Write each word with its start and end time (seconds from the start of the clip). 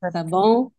Tá 0.00 0.22
bom? 0.24 0.70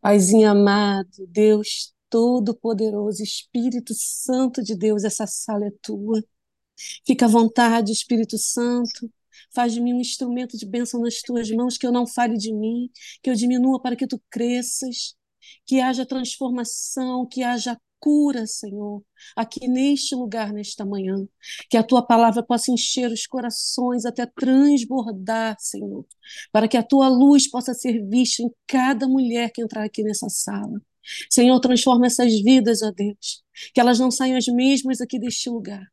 Paizinho 0.00 0.50
amado, 0.50 1.26
Deus 1.28 1.92
Todo-Poderoso, 2.08 3.22
Espírito 3.22 3.92
Santo 3.94 4.62
de 4.62 4.76
Deus, 4.76 5.04
essa 5.04 5.26
sala 5.26 5.66
é 5.66 5.70
tua. 5.82 6.22
Fica 7.06 7.26
à 7.26 7.28
vontade, 7.28 7.92
Espírito 7.92 8.38
Santo. 8.38 9.10
Faz 9.54 9.72
de 9.72 9.80
mim 9.80 9.94
um 9.94 10.00
instrumento 10.00 10.56
de 10.56 10.66
bênção 10.66 11.00
nas 11.00 11.20
tuas 11.22 11.50
mãos, 11.50 11.76
que 11.76 11.86
eu 11.86 11.92
não 11.92 12.06
fale 12.06 12.36
de 12.36 12.52
mim, 12.52 12.90
que 13.22 13.30
eu 13.30 13.34
diminua 13.34 13.80
para 13.80 13.96
que 13.96 14.06
tu 14.06 14.20
cresças, 14.30 15.16
que 15.66 15.80
haja 15.80 16.06
transformação, 16.06 17.26
que 17.26 17.42
haja 17.42 17.78
cura, 18.00 18.46
Senhor, 18.46 19.02
aqui 19.36 19.68
neste 19.68 20.14
lugar, 20.14 20.52
nesta 20.52 20.84
manhã. 20.84 21.26
Que 21.68 21.76
a 21.76 21.82
tua 21.82 22.02
palavra 22.02 22.42
possa 22.42 22.72
encher 22.72 23.10
os 23.12 23.26
corações 23.26 24.04
até 24.04 24.26
transbordar, 24.26 25.56
Senhor, 25.58 26.06
para 26.52 26.66
que 26.66 26.76
a 26.76 26.82
tua 26.82 27.08
luz 27.08 27.48
possa 27.48 27.74
ser 27.74 28.04
vista 28.08 28.42
em 28.42 28.50
cada 28.66 29.06
mulher 29.06 29.50
que 29.52 29.62
entrar 29.62 29.84
aqui 29.84 30.02
nessa 30.02 30.28
sala. 30.28 30.80
Senhor, 31.30 31.58
transforma 31.60 32.06
essas 32.06 32.32
vidas, 32.40 32.82
ó 32.82 32.90
Deus, 32.90 33.42
que 33.74 33.80
elas 33.80 33.98
não 33.98 34.10
saiam 34.10 34.36
as 34.36 34.46
mesmas 34.46 35.00
aqui 35.00 35.18
deste 35.18 35.48
lugar. 35.50 35.86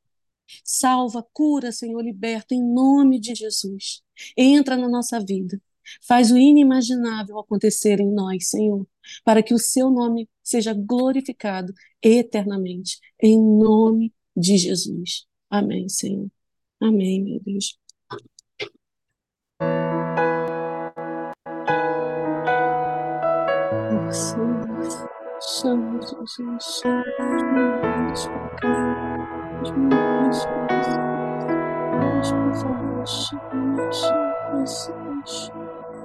Salva, 0.63 1.25
cura, 1.33 1.71
Senhor, 1.71 2.01
liberta 2.01 2.55
em 2.55 2.63
nome 2.63 3.19
de 3.19 3.35
Jesus. 3.35 4.01
Entra 4.37 4.77
na 4.77 4.87
nossa 4.87 5.19
vida. 5.19 5.61
Faz 6.05 6.31
o 6.31 6.37
inimaginável 6.37 7.39
acontecer 7.39 7.99
em 7.99 8.11
nós, 8.11 8.49
Senhor, 8.49 8.85
para 9.23 9.43
que 9.43 9.53
o 9.53 9.59
seu 9.59 9.89
nome 9.89 10.29
seja 10.43 10.73
glorificado 10.73 11.73
eternamente, 12.01 12.99
em 13.21 13.37
nome 13.39 14.13
de 14.35 14.57
Jesus. 14.57 15.25
Amém, 15.49 15.89
Senhor. 15.89 16.29
Amém, 16.79 17.23
meu 17.23 17.39
Deus. 17.39 17.77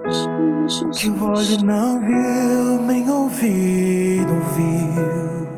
Que 0.03 1.09
o 1.09 1.31
olho 1.31 1.65
não 1.65 2.01
viu, 2.01 2.83
nem 2.87 3.09
ouvido 3.09 4.35
ouviu. 4.35 5.53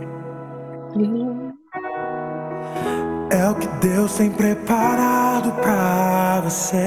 É 3.31 3.48
o 3.48 3.55
que 3.55 3.67
Deus 3.87 4.15
tem 4.17 4.31
preparado 4.31 5.50
pra 5.62 6.42
você. 6.45 6.87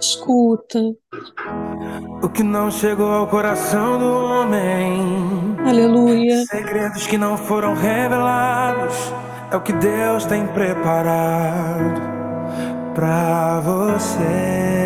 Escuta. 0.00 0.80
O 2.22 2.28
que 2.28 2.44
não 2.44 2.70
chegou 2.70 3.12
ao 3.12 3.26
coração 3.26 3.98
do 3.98 4.06
homem. 4.06 5.56
Aleluia. 5.66 6.44
Segredos 6.46 7.06
que 7.06 7.18
não 7.18 7.36
foram 7.36 7.74
revelados. 7.74 9.12
É 9.50 9.56
o 9.56 9.60
que 9.60 9.72
Deus 9.72 10.24
tem 10.26 10.46
preparado 10.46 12.15
pra 12.96 13.60
você. 13.60 14.22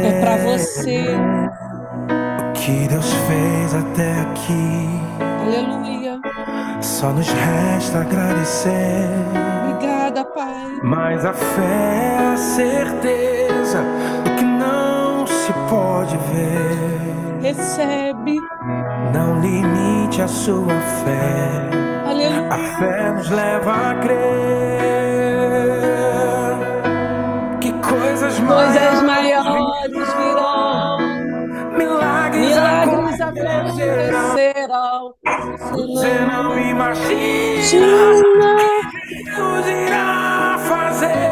É 0.05 0.21
pra 0.21 0.37
você. 0.37 1.17
O 2.49 2.53
que 2.53 2.89
Deus 2.89 3.13
fez 3.29 3.75
até 3.75 4.21
aqui. 4.23 4.89
Aleluia. 5.47 6.21
Só 6.83 7.11
nos 7.11 7.29
resta 7.29 8.01
agradecer. 8.01 9.07
Obrigada, 9.71 10.25
Pai. 10.25 10.81
Mas 10.83 11.25
a 11.25 11.33
fé 11.33 12.17
é 12.19 12.33
a 12.33 12.37
certeza 12.37 13.85
do 14.25 14.35
que 14.37 14.45
não 14.45 15.25
se 15.27 15.53
pode 15.69 16.17
ver. 16.33 17.41
Recebe. 17.41 18.37
Não 19.15 19.41
limite 19.41 20.21
a 20.21 20.29
sua 20.29 20.75
fé. 21.05 22.11
Aleluia. 22.11 22.49
A 22.51 22.59
fé 22.79 23.13
nos 23.13 23.31
leva 23.31 23.91
a 23.91 23.95
crer 23.95 24.80
coisas, 28.51 28.79
coisas 28.79 29.03
maiores 29.03 30.15
virão. 30.15 30.99
Milagres, 31.77 32.49
Milagres 32.49 33.21
acontecerão. 33.21 35.15
Você 35.71 36.19
não 36.21 36.59
imagina 36.59 37.63
que 39.09 39.25
Deus 39.25 39.67
irá 39.67 40.59
fazer. 40.59 41.31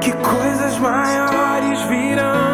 Que 0.00 0.12
coisas 0.12 0.78
maiores 0.78 1.82
virão. 1.82 2.49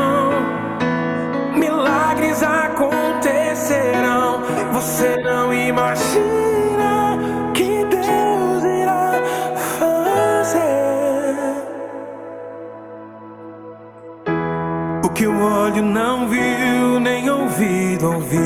O 15.07 15.11
que 15.11 15.25
o 15.25 15.41
olho 15.41 15.85
não 15.85 16.29
viu, 16.29 16.99
nem 16.99 17.31
ouvido 17.31 18.13
ouviu. 18.13 18.41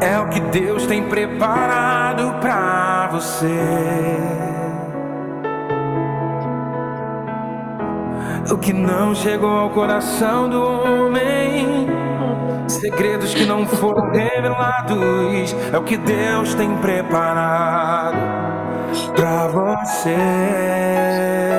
É 0.00 0.16
o 0.20 0.28
que 0.28 0.38
Deus 0.38 0.86
tem 0.86 1.08
preparado 1.08 2.38
pra 2.40 3.08
você. 3.10 3.48
O 8.48 8.56
que 8.58 8.72
não 8.72 9.12
chegou 9.12 9.50
ao 9.50 9.70
coração 9.70 10.48
do 10.48 10.62
homem. 10.62 11.88
Segredos 12.68 13.34
que 13.34 13.44
não 13.44 13.66
foram 13.66 14.08
revelados. 14.14 15.52
É 15.72 15.76
o 15.76 15.82
que 15.82 15.96
Deus 15.96 16.54
tem 16.54 16.76
preparado 16.76 18.16
pra 19.16 19.48
você. 19.48 21.57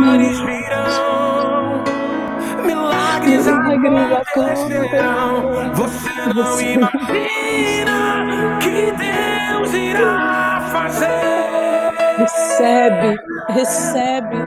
Maiores 0.00 0.40
virão. 0.40 1.84
Milagres 2.64 3.46
acontecerão. 3.46 5.72
Você 5.74 6.10
não 6.34 6.60
imagina 6.60 8.58
que 8.60 8.92
Deus 8.92 9.74
irá 9.74 10.62
fazer. 10.72 11.92
Recebe, 12.18 13.16
recebe. 13.48 14.46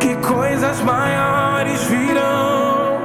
Que 0.00 0.14
coisas 0.16 0.80
maiores 0.82 1.82
virão, 1.84 2.98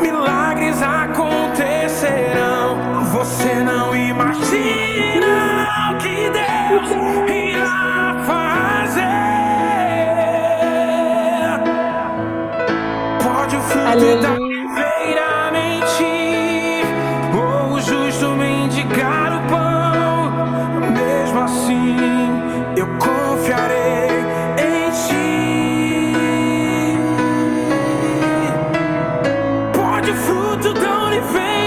milagres 0.00 0.80
acontecerão. 0.82 2.78
Você 3.12 3.54
não 3.64 3.94
imagina 3.96 5.96
que 5.98 6.30
Deus 6.30 6.90
irá 7.28 7.89
Aleluia. 13.90 15.50
mentir, 15.50 16.86
ou 17.34 17.72
o 17.72 17.80
justo 17.80 18.36
mendigar 18.36 19.36
o 19.36 19.40
pão. 19.48 20.30
Mesmo 20.92 21.40
assim, 21.40 21.96
eu 22.76 22.86
confiarei 22.98 24.10
em 24.58 24.90
ti. 24.92 26.14
Pode 29.74 30.12
fruto 30.12 30.72
da 30.72 31.06
oliveira 31.06 31.59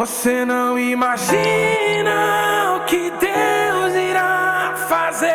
Você 0.00 0.46
não 0.46 0.78
imagina 0.78 1.28
o 2.74 2.86
que 2.86 3.10
Deus 3.10 3.94
irá 3.94 4.74
fazer. 4.88 5.28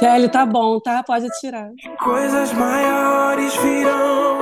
Kelly, 0.00 0.30
tá 0.30 0.46
bom, 0.46 0.80
tá? 0.80 1.02
Pode 1.02 1.28
tirar. 1.40 1.70
Coisas 2.02 2.50
maiores 2.54 3.54
virão. 3.56 4.38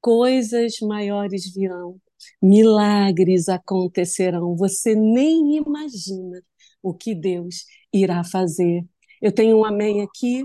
Coisas 0.00 0.80
maiores 0.82 1.54
virão. 1.54 2.00
Milagres 2.42 3.48
acontecerão. 3.48 4.56
Você 4.56 4.96
nem 4.96 5.56
imagina 5.56 6.42
o 6.82 6.92
que 6.92 7.14
Deus 7.14 7.64
irá 7.92 8.24
fazer. 8.24 8.84
Eu 9.22 9.30
tenho 9.30 9.58
um 9.58 9.64
amém 9.64 10.02
aqui. 10.02 10.44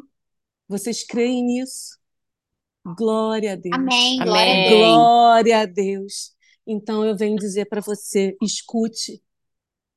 Vocês 0.68 1.04
creem 1.04 1.44
nisso? 1.44 2.00
Glória 2.86 3.54
a 3.54 3.56
Deus. 3.56 3.76
Amém. 3.76 4.22
Amém. 4.22 4.70
Glória 4.70 5.62
a 5.62 5.66
Deus. 5.66 6.34
Então 6.66 7.06
eu 7.06 7.16
venho 7.16 7.36
dizer 7.38 7.66
para 7.66 7.82
você: 7.82 8.36
escute, 8.42 9.22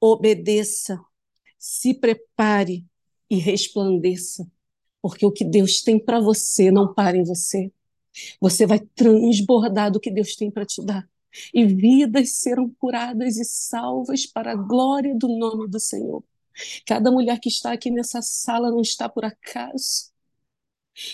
obedeça, 0.01 1.01
se 1.59 1.95
prepare 1.95 2.85
e 3.31 3.37
resplandeça, 3.37 4.47
porque 5.01 5.25
o 5.25 5.33
que 5.33 5.45
Deus 5.45 5.83
tem 5.83 5.99
para 5.99 6.21
você 6.21 6.71
não 6.71 6.93
para 6.93 7.17
em 7.17 7.25
você. 7.25 7.73
Você 8.41 8.67
vai 8.67 8.79
transbordar 8.79 9.91
do 9.91 9.99
que 9.99 10.11
Deus 10.11 10.37
tem 10.37 10.51
para 10.51 10.65
te 10.65 10.85
dar. 10.85 11.09
E 11.53 11.65
vidas 11.65 12.39
serão 12.39 12.71
curadas 12.79 13.37
e 13.39 13.45
salvas 13.45 14.25
para 14.25 14.53
a 14.53 14.57
glória 14.57 15.17
do 15.17 15.27
nome 15.27 15.69
do 15.69 15.81
Senhor. 15.81 16.23
Cada 16.87 17.11
mulher 17.11 17.41
que 17.41 17.49
está 17.49 17.73
aqui 17.73 17.91
nessa 17.91 18.23
sala 18.23 18.71
não 18.71 18.81
está 18.81 19.09
por 19.09 19.25
acaso. 19.25 20.14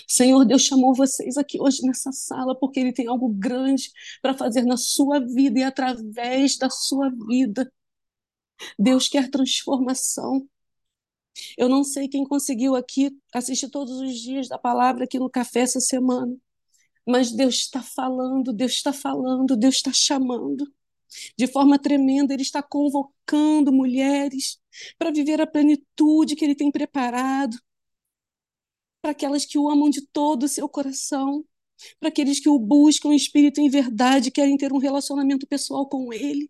Senhor, 0.07 0.45
Deus 0.45 0.63
chamou 0.63 0.93
vocês 0.93 1.37
aqui 1.37 1.59
hoje 1.59 1.85
nessa 1.85 2.11
sala 2.11 2.55
porque 2.57 2.79
Ele 2.79 2.93
tem 2.93 3.07
algo 3.07 3.29
grande 3.29 3.91
para 4.21 4.33
fazer 4.33 4.63
na 4.63 4.77
sua 4.77 5.19
vida 5.19 5.59
e 5.59 5.63
através 5.63 6.57
da 6.57 6.69
sua 6.69 7.09
vida. 7.09 7.71
Deus 8.77 9.07
quer 9.07 9.29
transformação. 9.29 10.47
Eu 11.57 11.69
não 11.69 11.83
sei 11.83 12.07
quem 12.07 12.23
conseguiu 12.25 12.75
aqui 12.75 13.11
assistir 13.33 13.69
todos 13.69 13.99
os 13.99 14.19
dias 14.19 14.47
da 14.47 14.57
palavra 14.57 15.05
aqui 15.05 15.17
no 15.17 15.29
café 15.29 15.61
essa 15.61 15.79
semana, 15.79 16.35
mas 17.07 17.31
Deus 17.31 17.55
está 17.55 17.81
falando, 17.81 18.53
Deus 18.53 18.73
está 18.73 18.93
falando, 18.93 19.57
Deus 19.57 19.75
está 19.75 19.91
chamando. 19.93 20.71
De 21.37 21.47
forma 21.47 21.79
tremenda, 21.79 22.33
Ele 22.33 22.43
está 22.43 22.61
convocando 22.61 23.71
mulheres 23.71 24.59
para 24.97 25.11
viver 25.11 25.41
a 25.41 25.47
plenitude 25.47 26.35
que 26.35 26.45
Ele 26.45 26.55
tem 26.55 26.71
preparado 26.71 27.57
para 29.01 29.11
aquelas 29.11 29.45
que 29.45 29.57
o 29.57 29.69
amam 29.69 29.89
de 29.89 30.01
todo 30.07 30.43
o 30.43 30.47
seu 30.47 30.69
coração, 30.69 31.45
para 31.99 32.09
aqueles 32.09 32.39
que 32.39 32.49
o 32.49 32.59
buscam 32.59 33.09
em 33.09 33.15
espírito 33.15 33.59
em 33.59 33.69
verdade, 33.69 34.31
querem 34.31 34.57
ter 34.57 34.71
um 34.71 34.77
relacionamento 34.77 35.47
pessoal 35.47 35.87
com 35.87 36.13
ele, 36.13 36.49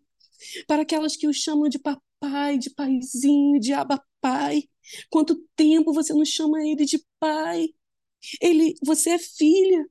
para 0.66 0.82
aquelas 0.82 1.16
que 1.16 1.26
o 1.26 1.32
chamam 1.32 1.68
de 1.68 1.78
papai, 1.78 2.58
de 2.58 2.70
paizinho, 2.70 3.58
de 3.60 3.72
abapai. 3.72 4.68
Quanto 5.10 5.36
tempo 5.56 5.92
você 5.92 6.12
não 6.12 6.24
chama 6.24 6.64
ele 6.66 6.84
de 6.84 7.02
pai? 7.18 7.68
Ele, 8.40 8.74
você 8.84 9.10
é 9.10 9.18
filha. 9.18 9.86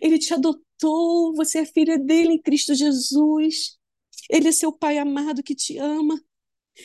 Ele 0.00 0.18
te 0.18 0.32
adotou, 0.34 1.34
você 1.34 1.60
é 1.60 1.66
filha 1.66 1.98
dele 1.98 2.34
em 2.34 2.42
Cristo 2.42 2.74
Jesus. 2.74 3.78
Ele 4.30 4.48
é 4.48 4.52
seu 4.52 4.72
pai 4.72 4.98
amado 4.98 5.42
que 5.42 5.54
te 5.54 5.78
ama. 5.78 6.20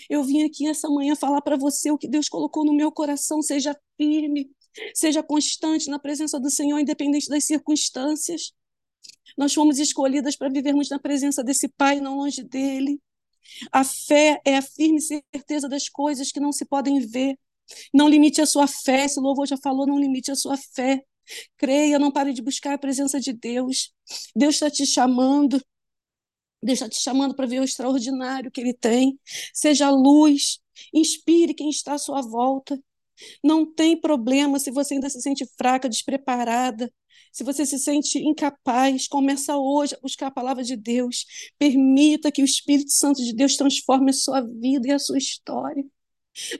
Eu 0.09 0.23
vim 0.23 0.43
aqui 0.43 0.67
essa 0.67 0.89
manhã 0.89 1.15
falar 1.15 1.41
para 1.41 1.57
você 1.57 1.91
o 1.91 1.97
que 1.97 2.07
Deus 2.07 2.29
colocou 2.29 2.65
no 2.65 2.73
meu 2.73 2.91
coração. 2.91 3.41
Seja 3.41 3.79
firme, 3.97 4.51
Seja 4.93 5.23
constante 5.23 5.89
na 5.89 5.99
presença 5.99 6.39
do 6.39 6.49
Senhor, 6.49 6.79
independente 6.79 7.27
das 7.29 7.45
circunstâncias. 7.45 8.53
Nós 9.37 9.53
fomos 9.53 9.79
escolhidas 9.79 10.35
para 10.35 10.49
vivermos 10.49 10.89
na 10.89 10.99
presença 10.99 11.43
desse 11.43 11.67
Pai, 11.67 11.99
não 11.99 12.17
longe 12.17 12.43
dele. 12.43 12.99
A 13.71 13.83
fé 13.83 14.41
é 14.45 14.57
a 14.57 14.61
firme 14.61 14.99
certeza 15.01 15.67
das 15.67 15.89
coisas 15.89 16.31
que 16.31 16.39
não 16.39 16.51
se 16.51 16.65
podem 16.65 16.99
ver. 16.99 17.37
Não 17.93 18.07
limite 18.07 18.41
a 18.41 18.45
sua 18.45 18.67
fé, 18.67 19.05
esse 19.05 19.19
louvor 19.19 19.47
já 19.47 19.57
falou, 19.57 19.85
não 19.85 19.99
limite 19.99 20.31
a 20.31 20.35
sua 20.35 20.57
fé. 20.57 21.03
Creia, 21.57 21.99
não 21.99 22.11
pare 22.11 22.33
de 22.33 22.41
buscar 22.41 22.73
a 22.73 22.77
presença 22.77 23.19
de 23.19 23.33
Deus. 23.33 23.93
Deus 24.35 24.55
está 24.55 24.69
te 24.69 24.85
chamando. 24.85 25.61
Deus 26.61 26.77
está 26.77 26.89
te 26.89 26.99
chamando 26.99 27.35
para 27.35 27.45
ver 27.45 27.59
o 27.59 27.63
extraordinário 27.63 28.51
que 28.51 28.59
Ele 28.59 28.73
tem. 28.73 29.19
Seja 29.53 29.89
luz, 29.89 30.59
inspire 30.93 31.53
quem 31.53 31.69
está 31.69 31.93
à 31.93 31.97
sua 31.97 32.21
volta. 32.21 32.79
Não 33.43 33.65
tem 33.65 33.99
problema 33.99 34.59
se 34.59 34.71
você 34.71 34.95
ainda 34.95 35.09
se 35.09 35.21
sente 35.21 35.45
fraca, 35.57 35.89
despreparada, 35.89 36.91
se 37.31 37.43
você 37.43 37.65
se 37.65 37.77
sente 37.77 38.19
incapaz, 38.19 39.07
começa 39.07 39.55
hoje 39.57 39.95
a 39.95 39.99
buscar 40.01 40.27
a 40.27 40.31
palavra 40.31 40.63
de 40.63 40.75
Deus. 40.75 41.25
Permita 41.57 42.31
que 42.31 42.41
o 42.41 42.45
Espírito 42.45 42.91
Santo 42.91 43.23
de 43.23 43.33
Deus 43.33 43.55
transforme 43.55 44.09
a 44.09 44.13
sua 44.13 44.41
vida 44.41 44.87
e 44.87 44.91
a 44.91 44.99
sua 44.99 45.17
história. 45.17 45.85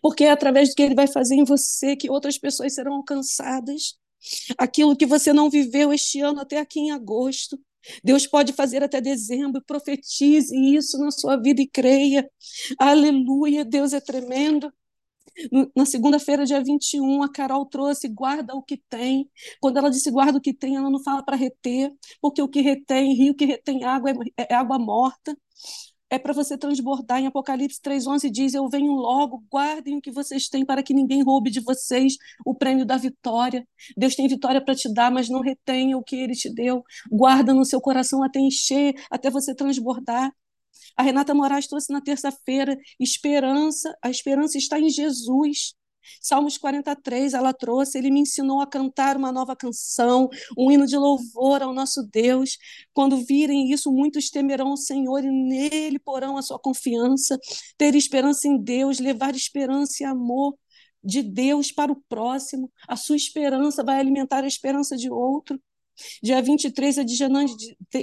Porque 0.01 0.25
é 0.25 0.31
através 0.31 0.69
do 0.69 0.75
que 0.75 0.83
ele 0.83 0.95
vai 0.95 1.07
fazer 1.07 1.35
em 1.35 1.43
você 1.43 1.95
que 1.95 2.09
outras 2.09 2.37
pessoas 2.37 2.73
serão 2.73 2.95
alcançadas. 2.95 3.97
Aquilo 4.57 4.95
que 4.95 5.05
você 5.05 5.31
não 5.33 5.49
viveu 5.49 5.93
este 5.93 6.19
ano 6.21 6.41
até 6.41 6.57
aqui 6.59 6.79
em 6.79 6.91
agosto, 6.91 7.59
Deus 8.03 8.27
pode 8.27 8.53
fazer 8.53 8.83
até 8.83 8.99
dezembro. 9.01 9.63
Profetize 9.65 10.53
isso 10.55 10.97
na 10.97 11.11
sua 11.11 11.37
vida 11.37 11.61
e 11.61 11.67
creia. 11.67 12.29
Aleluia, 12.77 13.63
Deus 13.65 13.93
é 13.93 14.01
tremendo. 14.01 14.71
Na 15.75 15.85
segunda-feira, 15.85 16.45
dia 16.45 16.61
21, 16.63 17.23
a 17.23 17.31
Carol 17.31 17.65
trouxe 17.65 18.07
guarda 18.07 18.53
o 18.55 18.61
que 18.61 18.77
tem. 18.89 19.29
Quando 19.61 19.77
ela 19.77 19.89
disse 19.89 20.11
guarda 20.11 20.37
o 20.37 20.41
que 20.41 20.53
tem, 20.53 20.75
ela 20.75 20.89
não 20.89 21.01
fala 21.01 21.23
para 21.23 21.35
reter, 21.35 21.91
porque 22.21 22.41
o 22.41 22.47
que 22.47 22.61
retém, 22.61 23.13
rio 23.13 23.35
que 23.35 23.45
retém 23.45 23.83
água 23.83 24.11
é, 24.37 24.47
é 24.49 24.55
água 24.55 24.77
morta. 24.77 25.37
É 26.09 26.17
para 26.17 26.33
você 26.33 26.57
transbordar. 26.57 27.19
Em 27.19 27.27
Apocalipse 27.27 27.79
3,11 27.81 28.31
diz: 28.31 28.53
Eu 28.55 28.67
venho 28.67 28.91
logo, 28.93 29.43
guardem 29.51 29.97
o 29.97 30.01
que 30.01 30.11
vocês 30.11 30.49
têm 30.49 30.65
para 30.65 30.81
que 30.81 30.93
ninguém 30.93 31.21
roube 31.23 31.51
de 31.51 31.59
vocês 31.61 32.15
o 32.45 32.55
prêmio 32.55 32.85
da 32.85 32.97
vitória. 32.97 33.67
Deus 33.95 34.15
tem 34.15 34.27
vitória 34.27 34.63
para 34.63 34.73
te 34.75 34.91
dar, 34.91 35.11
mas 35.11 35.29
não 35.29 35.41
retenha 35.41 35.97
o 35.97 36.03
que 36.03 36.15
ele 36.15 36.33
te 36.33 36.51
deu. 36.53 36.83
Guarda 37.11 37.53
no 37.53 37.63
seu 37.63 37.79
coração 37.79 38.23
até 38.23 38.39
encher, 38.39 38.95
até 39.11 39.29
você 39.29 39.53
transbordar. 39.53 40.33
A 40.99 41.01
Renata 41.01 41.33
Moraes 41.33 41.65
trouxe 41.65 41.93
na 41.93 42.01
terça-feira 42.01 42.77
esperança, 42.99 43.97
a 44.03 44.09
esperança 44.09 44.57
está 44.57 44.77
em 44.77 44.89
Jesus. 44.89 45.73
Salmos 46.19 46.57
43, 46.57 47.33
ela 47.33 47.53
trouxe, 47.53 47.97
ele 47.97 48.11
me 48.11 48.19
ensinou 48.19 48.59
a 48.59 48.67
cantar 48.67 49.15
uma 49.15 49.31
nova 49.31 49.55
canção, 49.55 50.27
um 50.57 50.69
hino 50.69 50.85
de 50.85 50.97
louvor 50.97 51.63
ao 51.63 51.73
nosso 51.73 52.03
Deus. 52.03 52.57
Quando 52.91 53.15
virem 53.15 53.71
isso, 53.71 53.89
muitos 53.89 54.29
temerão 54.29 54.73
o 54.73 54.77
Senhor 54.77 55.23
e 55.23 55.31
nele 55.31 55.99
porão 55.99 56.35
a 56.35 56.41
sua 56.41 56.59
confiança. 56.59 57.39
Ter 57.77 57.95
esperança 57.95 58.49
em 58.49 58.61
Deus, 58.61 58.99
levar 58.99 59.33
esperança 59.33 60.03
e 60.03 60.05
amor 60.05 60.57
de 61.01 61.23
Deus 61.23 61.71
para 61.71 61.93
o 61.93 62.03
próximo. 62.09 62.69
A 62.85 62.97
sua 62.97 63.15
esperança 63.15 63.85
vai 63.85 64.01
alimentar 64.01 64.43
a 64.43 64.47
esperança 64.47 64.97
de 64.97 65.09
outro. 65.09 65.57
Dia 66.21 66.41
23 66.41 66.97
é 66.99 67.03
de 67.03 67.15
Janã 67.15 67.45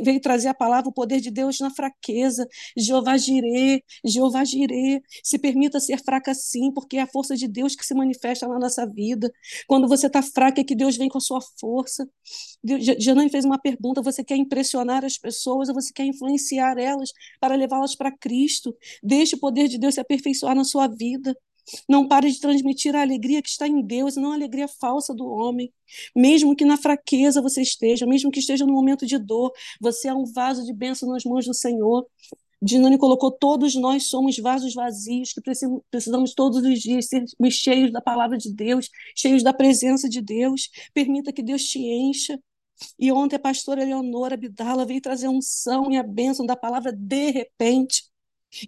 veio 0.03 0.21
trazer 0.21 0.49
a 0.49 0.55
palavra, 0.55 0.89
o 0.89 0.93
poder 0.93 1.21
de 1.21 1.31
Deus 1.31 1.61
na 1.61 1.71
fraqueza. 1.71 2.47
Jeová 2.77 3.17
Jirê, 3.17 3.83
Jeová 4.05 4.45
Jirê. 4.45 5.03
Se 5.23 5.39
permita 5.39 5.81
ser 5.81 6.03
fraca 6.03 6.35
sim, 6.35 6.73
porque 6.73 6.97
é 6.97 7.03
a 7.03 7.07
força 7.07 7.37
de 7.37 7.49
Deus 7.49 7.75
que 7.75 7.85
se 7.85 7.95
manifesta 7.95 8.47
na 8.49 8.59
nossa 8.59 8.87
vida. 8.87 9.33
Quando 9.67 9.89
você 9.89 10.07
está 10.07 10.23
fraca, 10.23 10.61
é 10.61 10.65
que 10.65 10.75
Deus 10.75 10.97
vem 10.97 11.09
com 11.09 11.19
a 11.19 11.21
sua 11.21 11.41
força. 11.59 12.09
Janã 12.99 13.29
fez 13.29 13.45
uma 13.45 13.59
pergunta: 13.59 14.03
você 14.03 14.25
quer 14.25 14.37
impressionar 14.37 15.05
as 15.05 15.19
pessoas 15.19 15.69
ou 15.69 15.75
você 15.75 15.93
quer 15.93 16.05
influenciar 16.05 16.79
elas 16.79 17.13
para 17.41 17.55
levá-las 17.55 17.95
para 17.95 18.11
Cristo? 18.17 18.77
Deixe 19.03 19.37
o 19.37 19.39
poder 19.39 19.69
de 19.69 19.79
Deus 19.79 19.95
se 19.95 20.01
aperfeiçoar 20.01 20.55
na 20.55 20.65
sua 20.65 20.87
vida. 20.89 21.37
Não 21.89 22.07
pare 22.07 22.31
de 22.31 22.41
transmitir 22.41 22.95
a 22.95 23.03
alegria 23.03 23.43
que 23.43 23.49
está 23.49 23.67
em 23.67 23.83
Deus, 23.83 24.17
não 24.17 24.33
a 24.33 24.35
alegria 24.35 24.69
falsa 24.69 25.15
do 25.15 25.27
homem. 25.27 25.73
Mesmo 26.15 26.55
que 26.55 26.65
na 26.65 26.77
fraqueza 26.77 27.43
você 27.43 27.63
esteja, 27.63 28.07
mesmo 28.07 28.31
que 28.31 28.41
esteja 28.41 28.65
no 28.65 28.73
momento 28.73 29.07
de 29.07 29.19
dor, 29.19 29.53
você 29.81 30.09
é 30.09 30.15
um 30.15 30.25
vaso 30.25 30.65
de 30.65 30.73
bênção 30.73 31.09
nas 31.09 31.25
mãos 31.25 31.45
do 31.47 31.55
Senhor. 31.55 32.07
Dinani 32.63 32.99
colocou: 32.99 33.31
todos 33.31 33.75
nós 33.75 34.09
somos 34.09 34.39
vasos 34.39 34.75
vazios, 34.75 35.33
que 35.33 35.41
precisamos 35.91 36.35
todos 36.35 36.63
os 36.65 36.81
dias 36.81 37.07
ser 37.07 37.25
cheios 37.51 37.93
da 37.93 38.01
palavra 38.01 38.39
de 38.39 38.53
Deus, 38.53 38.91
cheios 39.15 39.43
da 39.43 39.53
presença 39.53 40.09
de 40.09 40.21
Deus. 40.21 40.71
Permita 40.95 41.33
que 41.33 41.43
Deus 41.43 41.65
te 41.65 41.79
encha. 41.81 42.39
E 42.99 43.11
ontem 43.11 43.37
a 43.37 43.39
pastora 43.39 43.83
Eleonora 43.83 44.35
Abdala 44.35 44.85
veio 44.85 45.01
trazer 45.01 45.27
a 45.27 45.31
unção 45.31 45.91
e 45.91 45.97
a 45.97 46.03
bênção 46.03 46.45
da 46.45 46.57
palavra 46.57 46.93
de 46.93 47.31
repente. 47.31 48.05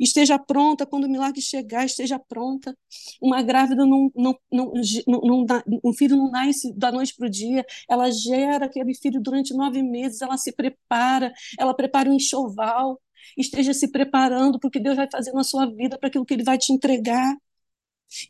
Esteja 0.00 0.38
pronta 0.38 0.86
quando 0.86 1.04
o 1.04 1.08
milagre 1.10 1.40
chegar, 1.40 1.84
esteja 1.84 2.18
pronta. 2.18 2.76
Uma 3.20 3.42
grávida 3.42 3.84
não, 3.86 4.10
não, 4.14 4.38
não, 4.52 4.72
não, 5.06 5.46
um 5.84 5.92
filho 5.92 6.16
não 6.16 6.30
nasce 6.30 6.72
da 6.74 6.90
noite 6.92 7.14
para 7.14 7.26
o 7.26 7.30
dia, 7.30 7.64
ela 7.88 8.10
gera 8.10 8.66
aquele 8.66 8.94
filho 8.94 9.20
durante 9.20 9.54
nove 9.54 9.82
meses, 9.82 10.20
ela 10.22 10.36
se 10.36 10.52
prepara, 10.52 11.32
ela 11.58 11.74
prepara 11.74 12.10
um 12.10 12.14
enxoval. 12.14 13.00
Esteja 13.36 13.74
se 13.74 13.88
preparando 13.90 14.58
para 14.58 14.68
o 14.68 14.70
que 14.70 14.80
Deus 14.80 14.96
vai 14.96 15.08
fazer 15.10 15.32
na 15.32 15.44
sua 15.44 15.66
vida, 15.66 15.98
para 15.98 16.08
aquilo 16.08 16.24
que 16.24 16.34
Ele 16.34 16.44
vai 16.44 16.56
te 16.58 16.72
entregar. 16.72 17.36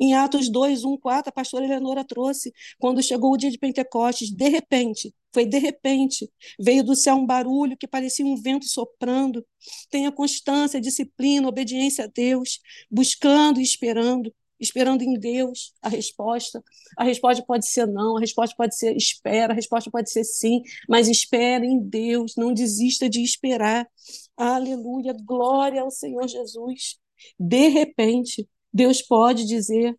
Em 0.00 0.14
Atos 0.14 0.48
2, 0.50 0.84
1, 0.84 0.96
4, 0.98 1.28
a 1.28 1.32
pastora 1.32 1.64
Eleonora 1.64 2.04
trouxe, 2.04 2.52
quando 2.78 3.02
chegou 3.02 3.32
o 3.32 3.36
dia 3.36 3.50
de 3.50 3.58
Pentecostes, 3.58 4.30
de 4.30 4.48
repente, 4.48 5.14
foi 5.32 5.46
de 5.46 5.58
repente, 5.58 6.30
veio 6.58 6.82
do 6.82 6.96
céu 6.96 7.16
um 7.16 7.26
barulho 7.26 7.76
que 7.76 7.86
parecia 7.86 8.24
um 8.24 8.36
vento 8.36 8.66
soprando. 8.66 9.44
Tenha 9.90 10.10
constância, 10.10 10.80
disciplina, 10.80 11.48
obediência 11.48 12.04
a 12.04 12.08
Deus, 12.08 12.60
buscando 12.90 13.60
e 13.60 13.62
esperando, 13.62 14.34
esperando 14.58 15.02
em 15.02 15.14
Deus 15.14 15.72
a 15.82 15.88
resposta. 15.88 16.62
A 16.96 17.04
resposta 17.04 17.44
pode 17.46 17.68
ser 17.68 17.86
não, 17.86 18.16
a 18.16 18.20
resposta 18.20 18.54
pode 18.56 18.76
ser 18.76 18.96
espera, 18.96 19.52
a 19.52 19.56
resposta 19.56 19.90
pode 19.90 20.10
ser 20.10 20.24
sim, 20.24 20.62
mas 20.88 21.08
espere 21.08 21.66
em 21.66 21.78
Deus, 21.78 22.34
não 22.36 22.52
desista 22.52 23.08
de 23.08 23.22
esperar. 23.22 23.88
Aleluia, 24.36 25.14
glória 25.24 25.82
ao 25.82 25.90
Senhor 25.90 26.26
Jesus. 26.26 26.98
De 27.38 27.68
repente, 27.68 28.48
Deus 28.72 29.02
pode 29.02 29.44
dizer: 29.46 29.98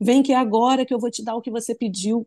vem 0.00 0.22
que 0.22 0.32
é 0.32 0.36
agora 0.36 0.86
que 0.86 0.94
eu 0.94 0.98
vou 1.00 1.10
te 1.10 1.24
dar 1.24 1.36
o 1.36 1.42
que 1.42 1.50
você 1.50 1.74
pediu. 1.74 2.26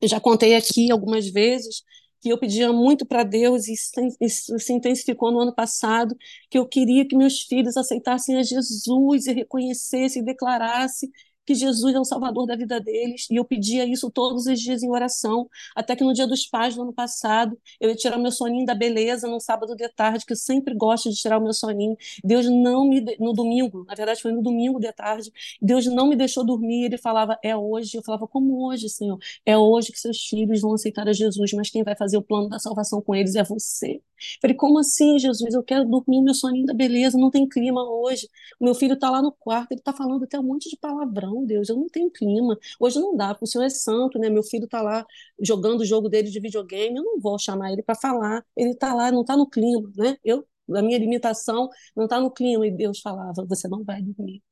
Eu 0.00 0.08
já 0.08 0.20
contei 0.20 0.54
aqui 0.54 0.90
algumas 0.90 1.28
vezes 1.28 1.82
que 2.20 2.30
eu 2.30 2.38
pedia 2.38 2.72
muito 2.72 3.06
para 3.06 3.22
Deus, 3.22 3.68
e 3.68 3.74
isso 4.20 4.58
se 4.58 4.72
intensificou 4.72 5.30
no 5.30 5.40
ano 5.40 5.54
passado, 5.54 6.16
que 6.50 6.58
eu 6.58 6.66
queria 6.66 7.06
que 7.06 7.16
meus 7.16 7.42
filhos 7.42 7.76
aceitassem 7.76 8.36
a 8.36 8.42
Jesus 8.42 9.26
e 9.26 9.32
reconhecessem 9.32 10.22
e 10.22 10.24
declarassem 10.24 11.10
que 11.48 11.54
Jesus 11.54 11.94
é 11.94 11.98
o 11.98 12.04
salvador 12.04 12.46
da 12.46 12.54
vida 12.54 12.78
deles, 12.78 13.26
e 13.30 13.36
eu 13.36 13.44
pedia 13.44 13.86
isso 13.86 14.10
todos 14.10 14.46
os 14.46 14.60
dias 14.60 14.82
em 14.82 14.90
oração, 14.90 15.48
até 15.74 15.96
que 15.96 16.04
no 16.04 16.12
dia 16.12 16.26
dos 16.26 16.46
pais 16.46 16.74
do 16.74 16.82
ano 16.82 16.92
passado, 16.92 17.58
eu 17.80 17.88
ia 17.88 17.96
tirar 17.96 18.18
meu 18.18 18.30
soninho 18.30 18.66
da 18.66 18.74
beleza 18.74 19.26
no 19.26 19.40
sábado 19.40 19.74
de 19.74 19.88
tarde, 19.88 20.26
que 20.26 20.32
eu 20.34 20.36
sempre 20.36 20.74
gosto 20.74 21.08
de 21.08 21.16
tirar 21.16 21.38
o 21.38 21.42
meu 21.42 21.54
soninho. 21.54 21.96
Deus 22.22 22.44
não 22.46 22.86
me 22.86 23.00
no 23.18 23.32
domingo, 23.32 23.84
na 23.84 23.94
verdade 23.94 24.20
foi 24.20 24.30
no 24.32 24.42
domingo 24.42 24.78
de 24.78 24.92
tarde, 24.92 25.32
Deus 25.62 25.86
não 25.86 26.06
me 26.08 26.16
deixou 26.16 26.44
dormir, 26.44 26.84
ele 26.84 26.98
falava: 26.98 27.38
"É 27.42 27.56
hoje". 27.56 27.96
Eu 27.96 28.02
falava: 28.02 28.26
"Como 28.28 28.66
hoje, 28.66 28.88
Senhor? 28.90 29.18
É 29.46 29.56
hoje 29.56 29.90
que 29.92 29.98
seus 29.98 30.18
filhos 30.26 30.60
vão 30.60 30.74
aceitar 30.74 31.08
a 31.08 31.12
Jesus, 31.14 31.52
mas 31.54 31.70
quem 31.70 31.82
vai 31.82 31.96
fazer 31.96 32.18
o 32.18 32.22
plano 32.22 32.48
da 32.48 32.58
salvação 32.58 33.00
com 33.00 33.14
eles 33.14 33.34
é 33.34 33.42
você". 33.44 34.02
Falei: 34.40 34.56
"Como 34.56 34.78
assim, 34.78 35.18
Jesus? 35.18 35.54
Eu 35.54 35.62
quero 35.62 35.84
dormir 35.84 36.22
meu 36.22 36.34
soninho 36.34 36.66
da 36.66 36.74
beleza, 36.74 37.18
não 37.18 37.30
tem 37.30 37.48
clima 37.48 37.82
hoje. 37.88 38.28
Meu 38.60 38.74
filho 38.74 38.94
está 38.94 39.10
lá 39.10 39.22
no 39.22 39.32
quarto, 39.32 39.72
ele 39.72 39.80
está 39.80 39.92
falando 39.92 40.24
até 40.24 40.38
um 40.38 40.42
monte 40.42 40.68
de 40.68 40.76
palavrão 40.76 41.44
Deus, 41.44 41.68
eu 41.68 41.76
não 41.76 41.88
tenho 41.88 42.10
clima. 42.10 42.58
Hoje 42.80 42.98
não 43.00 43.16
dá, 43.16 43.28
porque 43.34 43.44
o 43.44 43.46
Senhor 43.48 43.64
é 43.64 43.70
santo, 43.70 44.18
né? 44.18 44.28
Meu 44.30 44.42
filho 44.42 44.64
está 44.64 44.82
lá 44.82 45.04
jogando 45.40 45.80
o 45.80 45.84
jogo 45.84 46.08
dele 46.08 46.30
de 46.30 46.40
videogame, 46.40 46.96
eu 46.98 47.04
não 47.04 47.20
vou 47.20 47.38
chamar 47.38 47.72
ele 47.72 47.82
para 47.82 47.94
falar. 47.94 48.44
Ele 48.56 48.70
está 48.70 48.94
lá, 48.94 49.10
não 49.12 49.22
está 49.22 49.36
no 49.36 49.48
clima, 49.48 49.90
né? 49.96 50.16
Eu, 50.24 50.46
a 50.74 50.82
minha 50.82 50.98
limitação 50.98 51.68
não 51.96 52.04
está 52.04 52.20
no 52.20 52.30
clima. 52.30 52.66
E 52.66 52.70
Deus 52.70 53.00
falava: 53.00 53.44
você 53.46 53.68
não 53.68 53.84
vai 53.84 54.02
dormir. 54.02 54.42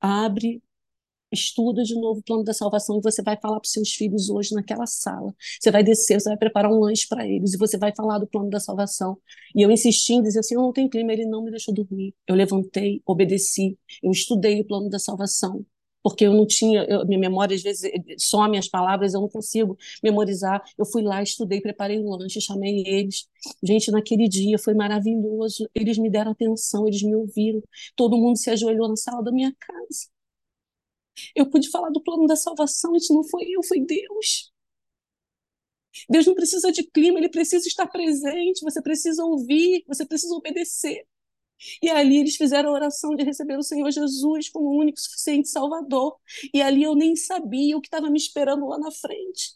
Abre 0.00 0.62
estuda 1.32 1.82
de 1.82 1.94
novo 1.94 2.20
o 2.20 2.22
plano 2.22 2.44
da 2.44 2.52
salvação 2.52 2.98
e 2.98 3.02
você 3.02 3.22
vai 3.22 3.36
falar 3.40 3.58
para 3.60 3.66
os 3.66 3.72
seus 3.72 3.92
filhos 3.92 4.30
hoje 4.30 4.54
naquela 4.54 4.86
sala. 4.86 5.34
Você 5.60 5.70
vai 5.70 5.82
descer, 5.82 6.20
você 6.20 6.28
vai 6.28 6.38
preparar 6.38 6.70
um 6.70 6.78
lanche 6.80 7.06
para 7.08 7.26
eles 7.26 7.54
e 7.54 7.58
você 7.58 7.78
vai 7.78 7.92
falar 7.94 8.18
do 8.18 8.26
plano 8.26 8.50
da 8.50 8.60
salvação. 8.60 9.18
E 9.54 9.62
eu 9.62 9.70
insisti 9.70 10.14
em 10.14 10.22
dizer 10.22 10.40
assim: 10.40 10.54
eu 10.54 10.62
não 10.62 10.72
tenho 10.72 10.88
clima, 10.88 11.12
ele 11.12 11.26
não 11.26 11.42
me 11.44 11.50
deixou 11.50 11.74
dormir. 11.74 12.14
Eu 12.26 12.34
levantei, 12.34 13.02
obedeci, 13.06 13.78
eu 14.02 14.10
estudei 14.10 14.60
o 14.60 14.66
plano 14.66 14.88
da 14.90 14.98
salvação 14.98 15.64
porque 16.02 16.26
eu 16.26 16.34
não 16.34 16.46
tinha, 16.46 16.84
eu, 16.84 17.06
minha 17.06 17.18
memória 17.18 17.54
às 17.54 17.62
vezes 17.62 17.90
some 18.18 18.58
as 18.58 18.68
palavras, 18.68 19.14
eu 19.14 19.20
não 19.20 19.28
consigo 19.28 19.76
memorizar. 20.02 20.62
Eu 20.76 20.84
fui 20.84 21.02
lá, 21.02 21.22
estudei, 21.22 21.60
preparei 21.60 21.98
um 21.98 22.10
lanche, 22.10 22.40
chamei 22.40 22.82
eles. 22.86 23.28
Gente, 23.62 23.90
naquele 23.90 24.28
dia 24.28 24.58
foi 24.58 24.74
maravilhoso. 24.74 25.68
Eles 25.74 25.98
me 25.98 26.10
deram 26.10 26.32
atenção, 26.32 26.86
eles 26.88 27.02
me 27.02 27.14
ouviram. 27.14 27.62
Todo 27.96 28.18
mundo 28.18 28.36
se 28.36 28.50
ajoelhou 28.50 28.88
na 28.88 28.96
sala 28.96 29.22
da 29.22 29.30
minha 29.32 29.54
casa. 29.58 30.10
Eu 31.34 31.48
pude 31.50 31.70
falar 31.70 31.90
do 31.90 32.02
plano 32.02 32.26
da 32.26 32.36
salvação, 32.36 32.94
isso 32.96 33.14
não 33.14 33.24
foi 33.24 33.44
eu, 33.50 33.62
foi 33.62 33.80
Deus. 33.80 34.52
Deus 36.08 36.26
não 36.26 36.34
precisa 36.34 36.72
de 36.72 36.84
clima, 36.84 37.18
ele 37.18 37.28
precisa 37.28 37.66
estar 37.68 37.86
presente, 37.86 38.62
você 38.62 38.80
precisa 38.82 39.24
ouvir, 39.24 39.84
você 39.86 40.06
precisa 40.06 40.34
obedecer. 40.34 41.06
E 41.82 41.88
ali 41.90 42.18
eles 42.18 42.36
fizeram 42.36 42.70
a 42.70 42.72
oração 42.72 43.14
de 43.14 43.24
receber 43.24 43.56
o 43.56 43.62
Senhor 43.62 43.90
Jesus 43.90 44.48
como 44.50 44.68
o 44.68 44.78
único 44.78 45.00
suficiente 45.00 45.48
Salvador. 45.48 46.16
E 46.52 46.60
ali 46.60 46.82
eu 46.82 46.94
nem 46.94 47.14
sabia 47.14 47.76
o 47.76 47.80
que 47.80 47.88
estava 47.88 48.10
me 48.10 48.18
esperando 48.18 48.66
lá 48.66 48.78
na 48.78 48.90
frente. 48.90 49.54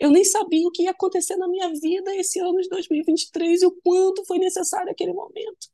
Eu 0.00 0.10
nem 0.10 0.24
sabia 0.24 0.66
o 0.68 0.70
que 0.70 0.84
ia 0.84 0.92
acontecer 0.92 1.36
na 1.36 1.48
minha 1.48 1.68
vida 1.72 2.14
esse 2.16 2.38
ano 2.38 2.60
de 2.60 2.68
2023 2.68 3.62
e 3.62 3.66
o 3.66 3.72
quanto 3.82 4.24
foi 4.24 4.38
necessário 4.38 4.90
aquele 4.92 5.12
momento. 5.12 5.71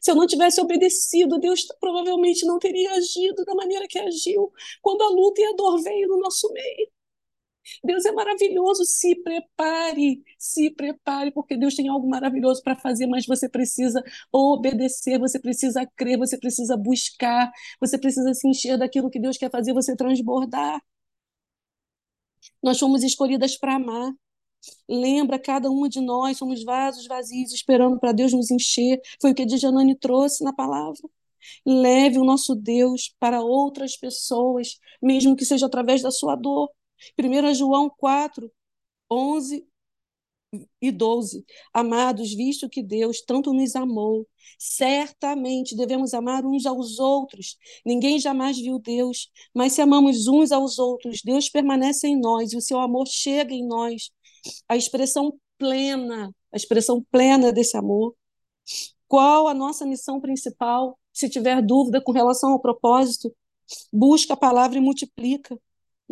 Se 0.00 0.10
eu 0.10 0.14
não 0.14 0.26
tivesse 0.26 0.60
obedecido, 0.60 1.38
Deus 1.38 1.66
provavelmente 1.80 2.46
não 2.46 2.58
teria 2.58 2.92
agido 2.92 3.44
da 3.44 3.54
maneira 3.54 3.86
que 3.88 3.98
agiu 3.98 4.52
quando 4.80 5.02
a 5.02 5.08
luta 5.08 5.40
e 5.40 5.44
a 5.44 5.52
dor 5.52 5.82
veio 5.82 6.08
no 6.08 6.18
nosso 6.18 6.52
meio. 6.52 6.90
Deus 7.84 8.04
é 8.04 8.12
maravilhoso, 8.12 8.84
se 8.84 9.14
prepare, 9.22 10.22
se 10.38 10.70
prepare, 10.70 11.30
porque 11.32 11.56
Deus 11.56 11.74
tem 11.74 11.88
algo 11.88 12.08
maravilhoso 12.08 12.62
para 12.62 12.76
fazer, 12.76 13.06
mas 13.06 13.26
você 13.26 13.48
precisa 13.48 14.02
obedecer, 14.32 15.18
você 15.18 15.38
precisa 15.38 15.86
crer, 15.96 16.18
você 16.18 16.38
precisa 16.38 16.76
buscar, 16.76 17.50
você 17.80 17.98
precisa 17.98 18.34
se 18.34 18.48
encher 18.48 18.76
daquilo 18.78 19.10
que 19.10 19.20
Deus 19.20 19.36
quer 19.38 19.50
fazer, 19.50 19.72
você 19.72 19.94
transbordar. 19.96 20.80
Nós 22.62 22.78
fomos 22.78 23.02
escolhidas 23.02 23.56
para 23.56 23.74
amar. 23.76 24.12
Lembra, 24.88 25.38
cada 25.38 25.70
uma 25.70 25.88
de 25.88 26.00
nós 26.00 26.38
somos 26.38 26.62
vasos 26.64 27.06
vazios, 27.06 27.52
esperando 27.52 27.98
para 27.98 28.12
Deus 28.12 28.32
nos 28.32 28.50
encher. 28.50 29.00
Foi 29.20 29.32
o 29.32 29.34
que 29.34 29.42
a 29.42 29.96
trouxe 30.00 30.44
na 30.44 30.52
palavra. 30.52 31.02
Leve 31.66 32.18
o 32.18 32.24
nosso 32.24 32.54
Deus 32.54 33.14
para 33.18 33.42
outras 33.42 33.96
pessoas, 33.96 34.78
mesmo 35.02 35.36
que 35.36 35.44
seja 35.44 35.66
através 35.66 36.02
da 36.02 36.10
sua 36.10 36.36
dor. 36.36 36.70
1 37.18 37.54
João 37.54 37.90
4, 37.90 38.50
11 39.10 39.66
e 40.80 40.90
12. 40.90 41.44
Amados, 41.72 42.34
visto 42.34 42.68
que 42.68 42.82
Deus 42.82 43.22
tanto 43.22 43.52
nos 43.52 43.74
amou, 43.74 44.26
certamente 44.58 45.74
devemos 45.74 46.12
amar 46.12 46.44
uns 46.44 46.66
aos 46.66 46.98
outros. 46.98 47.56
Ninguém 47.84 48.18
jamais 48.18 48.58
viu 48.58 48.78
Deus, 48.78 49.30
mas 49.54 49.72
se 49.72 49.80
amamos 49.80 50.26
uns 50.28 50.52
aos 50.52 50.78
outros, 50.78 51.22
Deus 51.24 51.48
permanece 51.48 52.06
em 52.06 52.18
nós 52.20 52.52
e 52.52 52.56
o 52.56 52.60
seu 52.60 52.78
amor 52.78 53.06
chega 53.08 53.54
em 53.54 53.66
nós. 53.66 54.10
A 54.68 54.76
expressão 54.76 55.38
plena, 55.58 56.34
a 56.52 56.56
expressão 56.56 57.04
plena 57.10 57.52
desse 57.52 57.76
amor. 57.76 58.14
Qual 59.06 59.48
a 59.48 59.54
nossa 59.54 59.84
missão 59.86 60.20
principal? 60.20 60.98
Se 61.12 61.28
tiver 61.28 61.62
dúvida 61.62 62.00
com 62.00 62.12
relação 62.12 62.52
ao 62.52 62.60
propósito, 62.60 63.34
busca 63.92 64.34
a 64.34 64.36
palavra 64.36 64.78
e 64.78 64.80
multiplica 64.80 65.58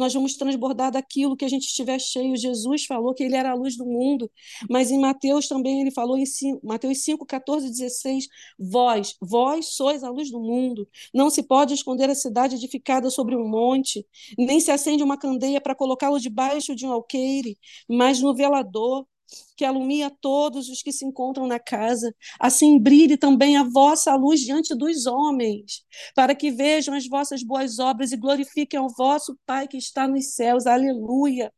nós 0.00 0.14
vamos 0.14 0.34
transbordar 0.34 0.90
daquilo 0.90 1.36
que 1.36 1.44
a 1.44 1.48
gente 1.48 1.66
estiver 1.66 2.00
cheio. 2.00 2.34
Jesus 2.36 2.86
falou 2.86 3.14
que 3.14 3.22
ele 3.22 3.36
era 3.36 3.50
a 3.50 3.54
luz 3.54 3.76
do 3.76 3.84
mundo, 3.84 4.30
mas 4.68 4.90
em 4.90 4.98
Mateus 4.98 5.46
também 5.46 5.82
ele 5.82 5.90
falou 5.90 6.16
em 6.16 6.24
5, 6.24 6.66
Mateus 6.66 7.04
5, 7.04 7.26
14 7.26 7.66
e 7.66 7.70
16, 7.70 8.26
vós, 8.58 9.16
vós 9.20 9.74
sois 9.74 10.02
a 10.02 10.10
luz 10.10 10.30
do 10.30 10.40
mundo. 10.40 10.88
Não 11.12 11.28
se 11.28 11.42
pode 11.42 11.74
esconder 11.74 12.08
a 12.08 12.14
cidade 12.14 12.56
edificada 12.56 13.10
sobre 13.10 13.36
um 13.36 13.46
monte, 13.46 14.06
nem 14.38 14.58
se 14.58 14.70
acende 14.70 15.02
uma 15.02 15.18
candeia 15.18 15.60
para 15.60 15.74
colocá-lo 15.74 16.18
debaixo 16.18 16.74
de 16.74 16.86
um 16.86 16.92
alqueire, 16.92 17.58
mas 17.86 18.20
no 18.20 18.34
velador 18.34 19.06
que 19.56 19.64
alumia 19.64 20.10
todos 20.20 20.68
os 20.68 20.82
que 20.82 20.92
se 20.92 21.04
encontram 21.04 21.46
na 21.46 21.58
casa. 21.58 22.14
Assim 22.38 22.78
brilhe 22.78 23.16
também 23.16 23.56
a 23.56 23.64
vossa 23.64 24.14
luz 24.14 24.40
diante 24.40 24.74
dos 24.74 25.06
homens, 25.06 25.84
para 26.14 26.34
que 26.34 26.50
vejam 26.50 26.94
as 26.94 27.06
vossas 27.06 27.42
boas 27.42 27.78
obras 27.78 28.12
e 28.12 28.16
glorifiquem 28.16 28.78
ao 28.78 28.88
vosso 28.88 29.38
Pai 29.46 29.68
que 29.68 29.76
está 29.76 30.08
nos 30.08 30.34
céus. 30.34 30.66
Aleluia. 30.66 31.52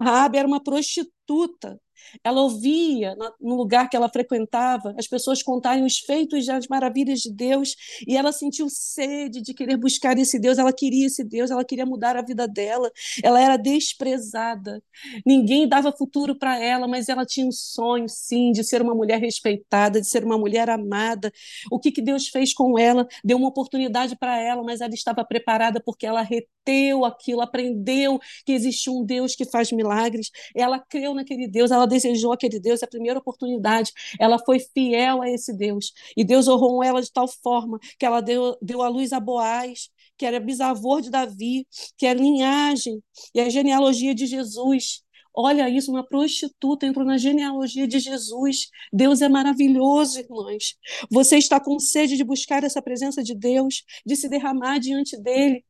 Raabe 0.00 0.38
era 0.38 0.46
uma 0.46 0.62
prostituta, 0.62 1.80
ela 2.22 2.40
ouvia 2.40 3.16
no 3.40 3.54
lugar 3.54 3.88
que 3.88 3.96
ela 3.96 4.08
frequentava 4.08 4.94
as 4.98 5.06
pessoas 5.06 5.42
contarem 5.42 5.84
os 5.84 5.98
feitos 5.98 6.46
e 6.46 6.50
as 6.50 6.66
maravilhas 6.68 7.20
de 7.20 7.32
Deus 7.32 7.74
e 8.06 8.16
ela 8.16 8.32
sentiu 8.32 8.68
sede 8.68 9.40
de 9.40 9.54
querer 9.54 9.76
buscar 9.76 10.18
esse 10.18 10.38
Deus. 10.38 10.58
Ela 10.58 10.72
queria 10.72 11.06
esse 11.06 11.24
Deus, 11.24 11.50
ela 11.50 11.64
queria 11.64 11.86
mudar 11.86 12.16
a 12.16 12.22
vida 12.22 12.46
dela. 12.48 12.90
Ela 13.22 13.40
era 13.40 13.56
desprezada. 13.56 14.82
Ninguém 15.24 15.68
dava 15.68 15.92
futuro 15.92 16.36
para 16.36 16.58
ela, 16.58 16.88
mas 16.88 17.08
ela 17.08 17.24
tinha 17.24 17.46
um 17.46 17.52
sonho, 17.52 18.08
sim, 18.08 18.52
de 18.52 18.64
ser 18.64 18.82
uma 18.82 18.94
mulher 18.94 19.20
respeitada, 19.20 20.00
de 20.00 20.08
ser 20.08 20.24
uma 20.24 20.38
mulher 20.38 20.68
amada. 20.70 21.32
O 21.70 21.78
que, 21.78 21.92
que 21.92 22.02
Deus 22.02 22.28
fez 22.28 22.52
com 22.52 22.78
ela? 22.78 23.06
Deu 23.24 23.36
uma 23.36 23.48
oportunidade 23.48 24.16
para 24.16 24.38
ela, 24.40 24.62
mas 24.62 24.80
ela 24.80 24.94
estava 24.94 25.24
preparada 25.24 25.80
porque 25.84 26.06
ela 26.06 26.22
reteu 26.22 27.04
aquilo, 27.04 27.40
aprendeu 27.40 28.18
que 28.44 28.52
existe 28.52 28.90
um 28.90 29.04
Deus 29.04 29.34
que 29.34 29.44
faz 29.44 29.70
milagres. 29.72 30.30
Ela 30.54 30.78
creu 30.78 31.14
naquele 31.14 31.46
Deus, 31.48 31.70
ela 31.70 31.85
desejou 31.86 32.32
aquele 32.32 32.58
Deus, 32.60 32.82
a 32.82 32.86
primeira 32.86 33.18
oportunidade, 33.18 33.92
ela 34.18 34.38
foi 34.38 34.58
fiel 34.58 35.22
a 35.22 35.30
esse 35.30 35.52
Deus. 35.56 35.92
E 36.16 36.24
Deus 36.24 36.48
honrou 36.48 36.82
ela 36.82 37.00
de 37.02 37.12
tal 37.12 37.28
forma 37.28 37.78
que 37.98 38.06
ela 38.06 38.20
deu, 38.20 38.56
deu 38.60 38.82
a 38.82 38.88
luz 38.88 39.12
a 39.12 39.20
Boaz, 39.20 39.90
que 40.16 40.24
era 40.26 40.40
bisavô 40.40 41.00
de 41.00 41.10
Davi, 41.10 41.66
que 41.96 42.06
é 42.06 42.14
linhagem 42.14 43.02
e 43.34 43.40
a 43.40 43.48
genealogia 43.48 44.14
de 44.14 44.26
Jesus. 44.26 45.02
Olha 45.38 45.68
isso, 45.68 45.90
uma 45.90 46.02
prostituta 46.02 46.86
entrou 46.86 47.04
na 47.04 47.18
genealogia 47.18 47.86
de 47.86 47.98
Jesus. 47.98 48.70
Deus 48.90 49.20
é 49.20 49.28
maravilhoso, 49.28 50.18
irmãs. 50.18 50.74
Você 51.10 51.36
está 51.36 51.60
com 51.60 51.78
sede 51.78 52.16
de 52.16 52.24
buscar 52.24 52.64
essa 52.64 52.80
presença 52.80 53.22
de 53.22 53.34
Deus, 53.34 53.84
de 54.04 54.16
se 54.16 54.30
derramar 54.30 54.78
diante 54.78 55.14
dele. 55.20 55.62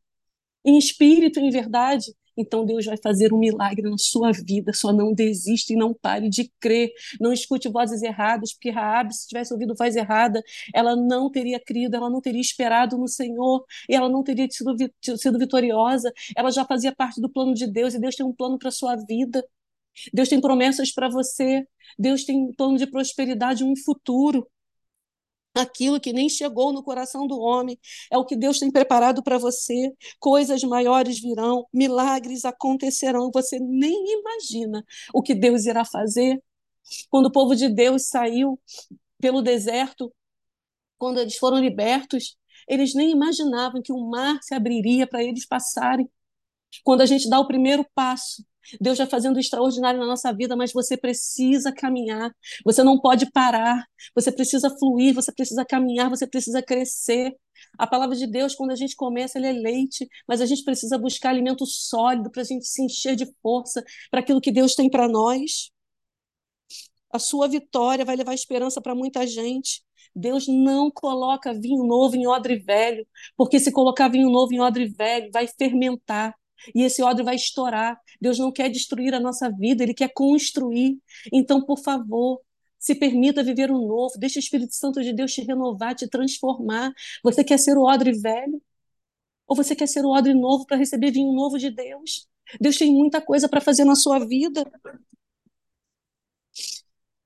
Em 0.66 0.78
espírito 0.78 1.40
em 1.40 1.50
verdade, 1.50 2.12
então 2.36 2.66
Deus 2.66 2.84
vai 2.84 2.96
fazer 3.02 3.32
um 3.32 3.38
milagre 3.38 3.88
na 3.88 3.96
sua 3.98 4.30
vida. 4.32 4.72
Só 4.72 4.92
não 4.92 5.14
desista 5.14 5.72
e 5.72 5.76
não 5.76 5.94
pare 5.94 6.28
de 6.28 6.52
crer. 6.60 6.92
Não 7.20 7.32
escute 7.32 7.68
vozes 7.68 8.02
erradas, 8.02 8.52
porque 8.52 8.70
Raabe, 8.70 9.14
se 9.14 9.26
tivesse 9.28 9.52
ouvido 9.52 9.74
voz 9.76 9.96
errada, 9.96 10.42
ela 10.74 10.94
não 10.94 11.30
teria 11.30 11.58
crido, 11.58 11.96
ela 11.96 12.10
não 12.10 12.20
teria 12.20 12.40
esperado 12.40 12.98
no 12.98 13.08
Senhor, 13.08 13.64
e 13.88 13.94
ela 13.94 14.08
não 14.08 14.22
teria 14.22 14.46
sido, 14.50 14.76
sido 15.18 15.38
vitoriosa. 15.38 16.12
Ela 16.36 16.50
já 16.50 16.64
fazia 16.64 16.94
parte 16.94 17.20
do 17.20 17.30
plano 17.30 17.54
de 17.54 17.66
Deus, 17.66 17.94
e 17.94 18.00
Deus 18.00 18.14
tem 18.14 18.26
um 18.26 18.32
plano 18.34 18.58
para 18.58 18.68
a 18.68 18.72
sua 18.72 18.96
vida. 18.96 19.42
Deus 20.12 20.28
tem 20.28 20.40
promessas 20.40 20.92
para 20.92 21.08
você. 21.08 21.66
Deus 21.98 22.24
tem 22.24 22.36
um 22.36 22.52
plano 22.52 22.76
de 22.76 22.86
prosperidade, 22.86 23.64
um 23.64 23.74
futuro. 23.76 24.46
Aquilo 25.56 25.98
que 25.98 26.12
nem 26.12 26.28
chegou 26.28 26.70
no 26.70 26.82
coração 26.82 27.26
do 27.26 27.40
homem 27.40 27.78
é 28.10 28.18
o 28.18 28.26
que 28.26 28.36
Deus 28.36 28.58
tem 28.58 28.70
preparado 28.70 29.22
para 29.22 29.38
você. 29.38 29.90
Coisas 30.20 30.62
maiores 30.62 31.18
virão, 31.18 31.66
milagres 31.72 32.44
acontecerão. 32.44 33.30
Você 33.32 33.58
nem 33.58 34.20
imagina 34.20 34.84
o 35.14 35.22
que 35.22 35.34
Deus 35.34 35.64
irá 35.64 35.82
fazer. 35.82 36.42
Quando 37.08 37.26
o 37.26 37.32
povo 37.32 37.56
de 37.56 37.70
Deus 37.70 38.06
saiu 38.06 38.60
pelo 39.18 39.40
deserto, 39.40 40.12
quando 40.98 41.20
eles 41.20 41.38
foram 41.38 41.58
libertos, 41.58 42.36
eles 42.68 42.94
nem 42.94 43.10
imaginavam 43.10 43.80
que 43.82 43.92
o 43.92 44.10
mar 44.10 44.38
se 44.42 44.54
abriria 44.54 45.06
para 45.06 45.24
eles 45.24 45.46
passarem. 45.46 46.06
Quando 46.84 47.00
a 47.00 47.06
gente 47.06 47.30
dá 47.30 47.40
o 47.40 47.46
primeiro 47.46 47.86
passo, 47.94 48.44
Deus 48.80 48.98
vai 48.98 49.06
fazendo 49.06 49.36
o 49.36 49.40
extraordinário 49.40 50.00
na 50.00 50.06
nossa 50.06 50.32
vida, 50.32 50.56
mas 50.56 50.72
você 50.72 50.96
precisa 50.96 51.72
caminhar. 51.72 52.30
Você 52.64 52.82
não 52.82 53.00
pode 53.00 53.30
parar. 53.30 53.84
Você 54.14 54.32
precisa 54.32 54.70
fluir, 54.78 55.14
você 55.14 55.32
precisa 55.32 55.64
caminhar, 55.64 56.10
você 56.10 56.26
precisa 56.26 56.62
crescer. 56.62 57.34
A 57.78 57.86
palavra 57.86 58.16
de 58.16 58.26
Deus, 58.26 58.54
quando 58.54 58.70
a 58.70 58.76
gente 58.76 58.96
começa, 58.96 59.38
ele 59.38 59.46
é 59.46 59.52
leite, 59.52 60.08
mas 60.26 60.40
a 60.40 60.46
gente 60.46 60.64
precisa 60.64 60.98
buscar 60.98 61.30
alimento 61.30 61.64
sólido 61.66 62.30
para 62.30 62.42
a 62.42 62.44
gente 62.44 62.66
se 62.66 62.82
encher 62.82 63.16
de 63.16 63.26
força 63.42 63.82
para 64.10 64.20
aquilo 64.20 64.40
que 64.40 64.52
Deus 64.52 64.74
tem 64.74 64.90
para 64.90 65.08
nós. 65.08 65.70
A 67.12 67.18
sua 67.18 67.48
vitória 67.48 68.04
vai 68.04 68.16
levar 68.16 68.34
esperança 68.34 68.80
para 68.80 68.94
muita 68.94 69.26
gente. 69.26 69.82
Deus 70.14 70.46
não 70.48 70.90
coloca 70.90 71.52
vinho 71.52 71.84
novo 71.84 72.16
em 72.16 72.26
odre 72.26 72.56
velho, 72.58 73.06
porque 73.36 73.60
se 73.60 73.70
colocar 73.70 74.08
vinho 74.08 74.30
novo 74.30 74.52
em 74.52 74.60
odre 74.60 74.86
velho, 74.86 75.30
vai 75.32 75.46
fermentar 75.46 76.34
e 76.74 76.82
esse 76.82 77.02
ódio 77.02 77.24
vai 77.24 77.36
estourar. 77.36 78.00
Deus 78.20 78.38
não 78.38 78.52
quer 78.52 78.68
destruir 78.70 79.14
a 79.14 79.20
nossa 79.20 79.50
vida, 79.50 79.82
Ele 79.82 79.94
quer 79.94 80.12
construir. 80.12 80.98
Então, 81.32 81.64
por 81.64 81.78
favor, 81.78 82.40
se 82.78 82.94
permita 82.94 83.42
viver 83.42 83.70
um 83.70 83.86
novo, 83.86 84.18
deixe 84.18 84.38
o 84.38 84.40
Espírito 84.40 84.74
Santo 84.74 85.02
de 85.02 85.12
Deus 85.12 85.32
te 85.32 85.42
renovar, 85.42 85.94
te 85.94 86.08
transformar. 86.08 86.92
Você 87.22 87.42
quer 87.44 87.58
ser 87.58 87.76
o 87.76 87.82
odre 87.82 88.12
velho? 88.12 88.62
Ou 89.46 89.56
você 89.56 89.74
quer 89.76 89.86
ser 89.88 90.04
o 90.04 90.10
odre 90.10 90.34
novo 90.34 90.66
para 90.66 90.76
receber 90.76 91.10
vinho 91.10 91.32
novo 91.32 91.58
de 91.58 91.70
Deus? 91.70 92.28
Deus 92.60 92.76
tem 92.76 92.92
muita 92.92 93.20
coisa 93.20 93.48
para 93.48 93.60
fazer 93.60 93.84
na 93.84 93.94
sua 93.94 94.18
vida. 94.20 94.64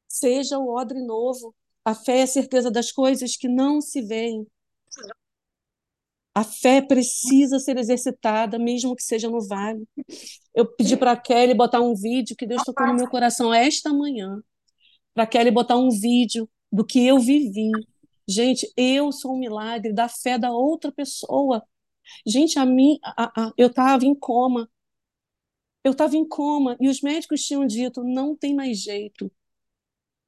Seja 0.08 0.58
o 0.58 0.68
odre 0.68 1.00
novo. 1.04 1.54
A 1.84 1.94
fé 1.94 2.18
é 2.20 2.22
a 2.22 2.26
certeza 2.26 2.70
das 2.70 2.92
coisas 2.92 3.36
que 3.36 3.48
não 3.48 3.80
se 3.80 4.02
veem, 4.02 4.46
a 6.34 6.44
fé 6.44 6.80
precisa 6.80 7.58
ser 7.58 7.76
exercitada, 7.76 8.58
mesmo 8.58 8.94
que 8.94 9.02
seja 9.02 9.28
no 9.28 9.46
vale. 9.46 9.84
Eu 10.54 10.66
pedi 10.66 10.96
para 10.96 11.12
a 11.12 11.16
Kelly 11.16 11.54
botar 11.54 11.80
um 11.80 11.94
vídeo 11.94 12.36
que 12.36 12.46
Deus 12.46 12.62
tocou 12.64 12.86
no 12.86 12.94
meu 12.94 13.08
coração 13.08 13.52
esta 13.52 13.92
manhã. 13.92 14.40
Para 15.12 15.24
a 15.24 15.26
Kelly 15.26 15.50
botar 15.50 15.76
um 15.76 15.90
vídeo 15.90 16.48
do 16.70 16.84
que 16.84 17.04
eu 17.04 17.18
vivi. 17.18 17.70
Gente, 18.28 18.72
eu 18.76 19.10
sou 19.10 19.34
um 19.34 19.38
milagre 19.38 19.92
da 19.92 20.08
fé 20.08 20.38
da 20.38 20.52
outra 20.52 20.92
pessoa. 20.92 21.64
Gente, 22.26 22.58
a 22.58 22.66
mim, 22.66 22.98
a, 23.02 23.46
a, 23.46 23.52
eu 23.56 23.66
estava 23.66 24.04
em 24.04 24.14
coma. 24.14 24.70
Eu 25.82 25.92
estava 25.92 26.16
em 26.16 26.26
coma 26.28 26.76
e 26.80 26.88
os 26.88 27.00
médicos 27.00 27.42
tinham 27.42 27.66
dito: 27.66 28.04
não 28.04 28.36
tem 28.36 28.54
mais 28.54 28.78
jeito. 28.78 29.30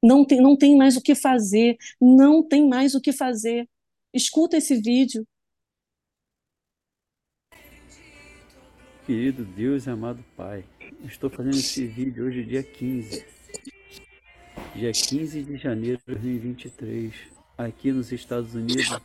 Não 0.03 0.25
tem, 0.25 0.41
não 0.41 0.57
tem 0.57 0.75
mais 0.75 0.97
o 0.97 1.01
que 1.01 1.15
fazer. 1.15 1.77
Não 2.01 2.43
tem 2.45 2.67
mais 2.67 2.93
o 2.93 2.99
que 2.99 3.13
fazer. 3.13 3.69
Escuta 4.13 4.57
esse 4.57 4.81
vídeo. 4.81 5.25
Querido 9.05 9.43
Deus 9.43 9.85
e 9.85 9.89
amado 9.89 10.23
Pai, 10.37 10.63
estou 11.03 11.29
fazendo 11.29 11.57
esse 11.57 11.85
vídeo 11.85 12.25
hoje, 12.25 12.41
dia 12.45 12.63
15, 12.63 13.25
dia 14.73 14.93
15 14.93 15.43
de 15.43 15.57
janeiro 15.57 15.97
de 16.07 16.13
2023, 16.13 17.13
aqui 17.57 17.91
nos 17.91 18.13
Estados 18.13 18.55
Unidos, 18.55 18.97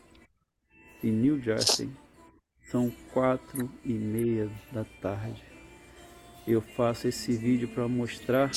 em 1.03 1.11
New 1.11 1.43
Jersey. 1.43 1.91
São 2.71 2.93
quatro 3.13 3.69
e 3.85 3.93
meia 3.93 4.49
da 4.71 4.85
tarde. 4.85 5.43
Eu 6.47 6.63
faço 6.63 7.09
esse 7.09 7.33
vídeo 7.33 7.67
para 7.67 7.89
mostrar 7.89 8.53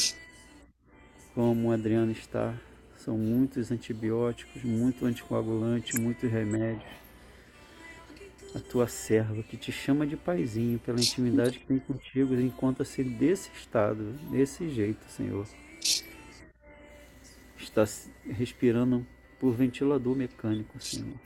como 1.34 1.70
o 1.70 1.72
Adriano 1.72 2.12
está. 2.12 2.54
São 2.98 3.18
muitos 3.18 3.72
antibióticos, 3.72 4.64
muito 4.64 5.08
anticoagulante, 5.08 6.00
muitos 6.00 6.30
remédios 6.30 7.01
a 8.54 8.60
tua 8.60 8.88
serva, 8.88 9.42
que 9.44 9.56
te 9.56 9.72
chama 9.72 10.06
de 10.06 10.18
paizinho 10.18 10.80
pela 10.80 11.00
intimidade 11.00 11.60
que 11.60 11.66
tem 11.66 11.80
contigo, 11.80 12.36
encontra-se 12.36 13.04
desse 13.04 13.50
estado, 13.54 14.14
desse 14.30 14.70
jeito, 14.70 15.04
Senhor. 15.10 15.48
Está 17.58 17.86
respirando 18.26 19.06
por 19.40 19.54
ventilador 19.54 20.16
mecânico, 20.16 20.80
Senhor. 20.80 21.18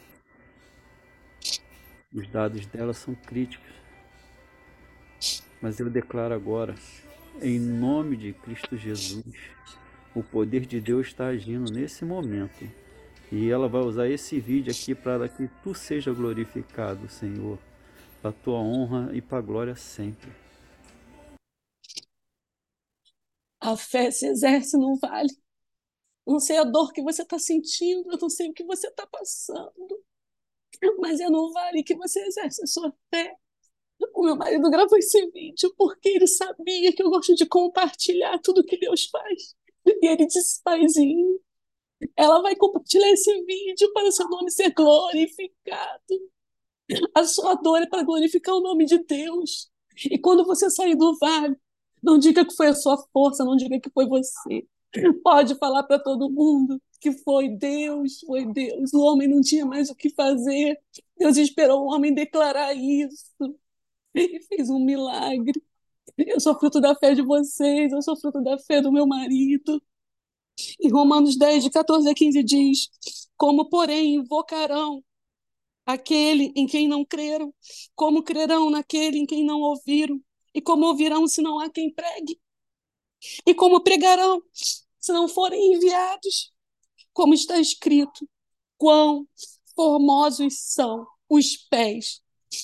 Os 2.13 2.27
dados 2.27 2.65
dela 2.67 2.93
são 2.93 3.15
críticos. 3.15 3.73
Mas 5.61 5.79
eu 5.79 5.89
declaro 5.89 6.33
agora, 6.33 6.75
em 7.41 7.59
nome 7.59 8.15
de 8.15 8.33
Cristo 8.33 8.77
Jesus, 8.77 9.25
o 10.13 10.21
poder 10.21 10.65
de 10.65 10.79
Deus 10.79 11.07
está 11.07 11.27
agindo 11.27 11.71
nesse 11.71 12.05
momento 12.05 12.85
e 13.31 13.49
ela 13.49 13.67
vai 13.67 13.81
usar 13.81 14.07
esse 14.07 14.39
vídeo 14.39 14.71
aqui 14.71 14.93
para 14.93 15.27
que 15.27 15.47
tu 15.63 15.73
seja 15.73 16.13
glorificado, 16.13 17.09
Senhor, 17.09 17.57
para 18.21 18.31
tua 18.31 18.59
honra 18.59 19.15
e 19.15 19.21
para 19.21 19.41
glória 19.41 19.75
sempre. 19.75 20.31
A 23.59 23.75
fé 23.75 24.11
se 24.11 24.27
exerce 24.27 24.77
no 24.77 24.95
vale. 24.97 25.35
Não 26.25 26.39
sei 26.39 26.57
a 26.57 26.63
dor 26.63 26.91
que 26.91 27.01
você 27.01 27.23
está 27.23 27.38
sentindo, 27.38 28.11
eu 28.11 28.17
não 28.19 28.29
sei 28.29 28.49
o 28.49 28.53
que 28.53 28.63
você 28.63 28.88
está 28.88 29.05
passando, 29.07 30.03
mas 30.99 31.19
é 31.19 31.29
no 31.29 31.51
vale 31.51 31.83
que 31.83 31.95
você 31.95 32.19
exerce 32.21 32.63
a 32.63 32.67
sua 32.67 32.93
fé. 33.13 33.35
O 34.13 34.23
meu 34.23 34.35
marido 34.35 34.69
gravou 34.69 34.97
esse 34.97 35.29
vídeo 35.31 35.73
porque 35.77 36.09
ele 36.09 36.27
sabia 36.27 36.93
que 36.93 37.01
eu 37.01 37.09
gosto 37.09 37.35
de 37.35 37.45
compartilhar 37.45 38.39
tudo 38.39 38.63
que 38.63 38.77
Deus 38.77 39.05
faz. 39.05 39.55
E 39.85 40.07
ele 40.07 40.25
disse, 40.25 40.61
paizinho, 40.63 41.39
ela 42.15 42.41
vai 42.41 42.55
compartilhar 42.55 43.10
esse 43.12 43.43
vídeo 43.43 43.91
para 43.93 44.12
seu 44.12 44.29
nome 44.29 44.51
ser 44.51 44.73
glorificado. 44.73 46.31
A 47.15 47.23
sua 47.23 47.55
dor 47.55 47.81
é 47.81 47.88
para 47.88 48.03
glorificar 48.03 48.55
o 48.55 48.62
nome 48.62 48.86
de 48.86 48.99
Deus. 48.99 49.69
E 50.12 50.17
quando 50.17 50.45
você 50.45 50.69
sair 50.69 50.95
do 50.95 51.17
vale, 51.17 51.55
não 52.03 52.17
diga 52.19 52.45
que 52.45 52.55
foi 52.55 52.67
a 52.67 52.75
sua 52.75 52.97
força, 53.12 53.43
não 53.43 53.55
diga 53.55 53.79
que 53.79 53.89
foi 53.89 54.08
você. 54.08 54.67
Pode 55.23 55.55
falar 55.55 55.84
para 55.84 55.99
todo 55.99 56.29
mundo 56.29 56.81
que 56.99 57.12
foi 57.12 57.49
Deus, 57.49 58.21
foi 58.21 58.45
Deus. 58.51 58.93
O 58.93 59.01
homem 59.01 59.27
não 59.27 59.41
tinha 59.41 59.65
mais 59.65 59.89
o 59.89 59.95
que 59.95 60.10
fazer. 60.10 60.79
Deus 61.17 61.38
esperou 61.38 61.84
o 61.84 61.93
homem 61.93 62.13
declarar 62.13 62.73
isso. 62.73 63.25
E 64.13 64.41
fez 64.43 64.69
um 64.69 64.79
milagre. 64.79 65.62
Eu 66.17 66.39
sou 66.39 66.58
fruto 66.58 66.79
da 66.79 66.95
fé 66.95 67.13
de 67.13 67.21
vocês, 67.21 67.91
eu 67.91 68.01
sou 68.01 68.15
fruto 68.15 68.41
da 68.41 68.58
fé 68.58 68.81
do 68.81 68.91
meu 68.91 69.05
marido. 69.05 69.81
Em 70.81 70.89
Romanos 70.89 71.37
10, 71.37 71.63
de 71.63 71.69
14 71.69 72.09
a 72.09 72.13
15 72.13 72.43
diz: 72.43 72.89
Como, 73.37 73.69
porém, 73.69 74.15
invocarão 74.15 75.03
aquele 75.85 76.51
em 76.55 76.65
quem 76.67 76.87
não 76.87 77.05
creram? 77.05 77.53
Como 77.95 78.23
crerão 78.23 78.69
naquele 78.69 79.19
em 79.19 79.25
quem 79.25 79.45
não 79.45 79.61
ouviram? 79.61 80.21
E 80.53 80.61
como 80.61 80.85
ouvirão 80.85 81.27
se 81.27 81.41
não 81.41 81.59
há 81.59 81.69
quem 81.69 81.93
pregue? 81.93 82.39
E 83.45 83.53
como 83.53 83.81
pregarão 83.81 84.41
se 84.53 85.11
não 85.13 85.27
forem 85.27 85.75
enviados? 85.75 86.53
Como 87.13 87.33
está 87.33 87.59
escrito: 87.59 88.27
Quão 88.77 89.27
formosos 89.75 90.57
são 90.59 91.05
os 91.29 91.57
pés 91.57 92.21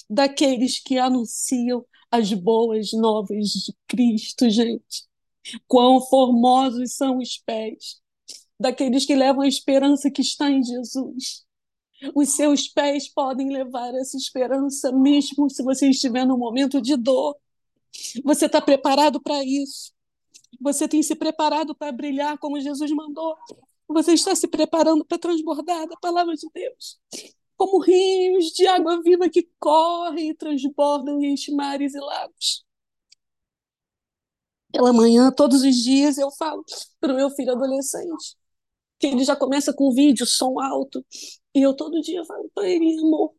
daqueles 0.10 0.80
que 0.80 0.97
anunciam 0.97 1.86
as 2.10 2.34
boas 2.34 2.91
novas 2.93 3.49
de 3.49 3.73
Cristo, 3.88 4.49
gente. 4.49 5.11
Quão 5.67 6.01
formosos 6.01 6.95
são 6.95 7.17
os 7.17 7.38
pés 7.38 8.01
daqueles 8.60 9.06
que 9.06 9.15
levam 9.15 9.41
a 9.41 9.47
esperança 9.47 10.12
que 10.12 10.21
está 10.21 10.49
em 10.49 10.63
Jesus. 10.63 11.45
Os 12.15 12.36
seus 12.36 12.67
pés 12.67 13.08
podem 13.12 13.49
levar 13.51 13.93
essa 13.95 14.17
esperança, 14.17 14.91
mesmo 14.91 15.49
se 15.49 15.63
você 15.63 15.89
estiver 15.89 16.25
num 16.25 16.38
momento 16.38 16.82
de 16.82 16.95
dor. 16.95 17.36
Você 18.23 18.45
está 18.45 18.62
preparado 18.62 19.21
para 19.21 19.43
isso. 19.43 19.91
Você 20.60 20.88
tem 20.88 21.01
se 21.04 21.15
preparado 21.15 21.75
para 21.75 21.91
brilhar 21.91 22.38
como 22.38 22.60
Jesus 22.60 22.91
mandou. 22.91 23.36
Você 23.88 24.13
está 24.13 24.36
se 24.36 24.47
preparando 24.47 25.04
para 25.06 25.17
transbordar 25.17 25.88
da 25.88 25.97
palavra 25.97 26.36
de 26.36 26.47
Deus. 26.54 26.99
como 27.58 27.80
rios 27.80 28.45
de 28.54 28.65
água 28.65 29.01
viva 29.04 29.30
que 29.30 29.47
correm 29.60 30.30
e 30.30 30.34
transbordam 30.34 31.21
em 31.21 31.36
mares 31.51 31.93
e 31.93 31.99
lagos. 31.99 32.65
Pela 34.72 34.94
manhã, 34.94 35.32
todos 35.32 35.62
os 35.64 35.76
dias, 35.76 36.18
eu 36.18 36.32
falo 36.32 36.64
para 37.00 37.14
o 37.14 37.16
meu 37.16 37.30
filho 37.32 37.52
adolescente, 37.52 38.36
que 39.00 39.08
ele 39.08 39.24
já 39.24 39.36
começa 39.36 39.74
com 39.74 39.94
vídeo, 39.94 40.26
som 40.26 40.60
alto, 40.60 41.06
e 41.56 41.62
eu 41.62 41.76
todo 41.76 42.02
dia 42.02 42.24
falo 42.26 42.50
para 42.54 42.70
ele, 42.70 43.00
amor, 43.00 43.34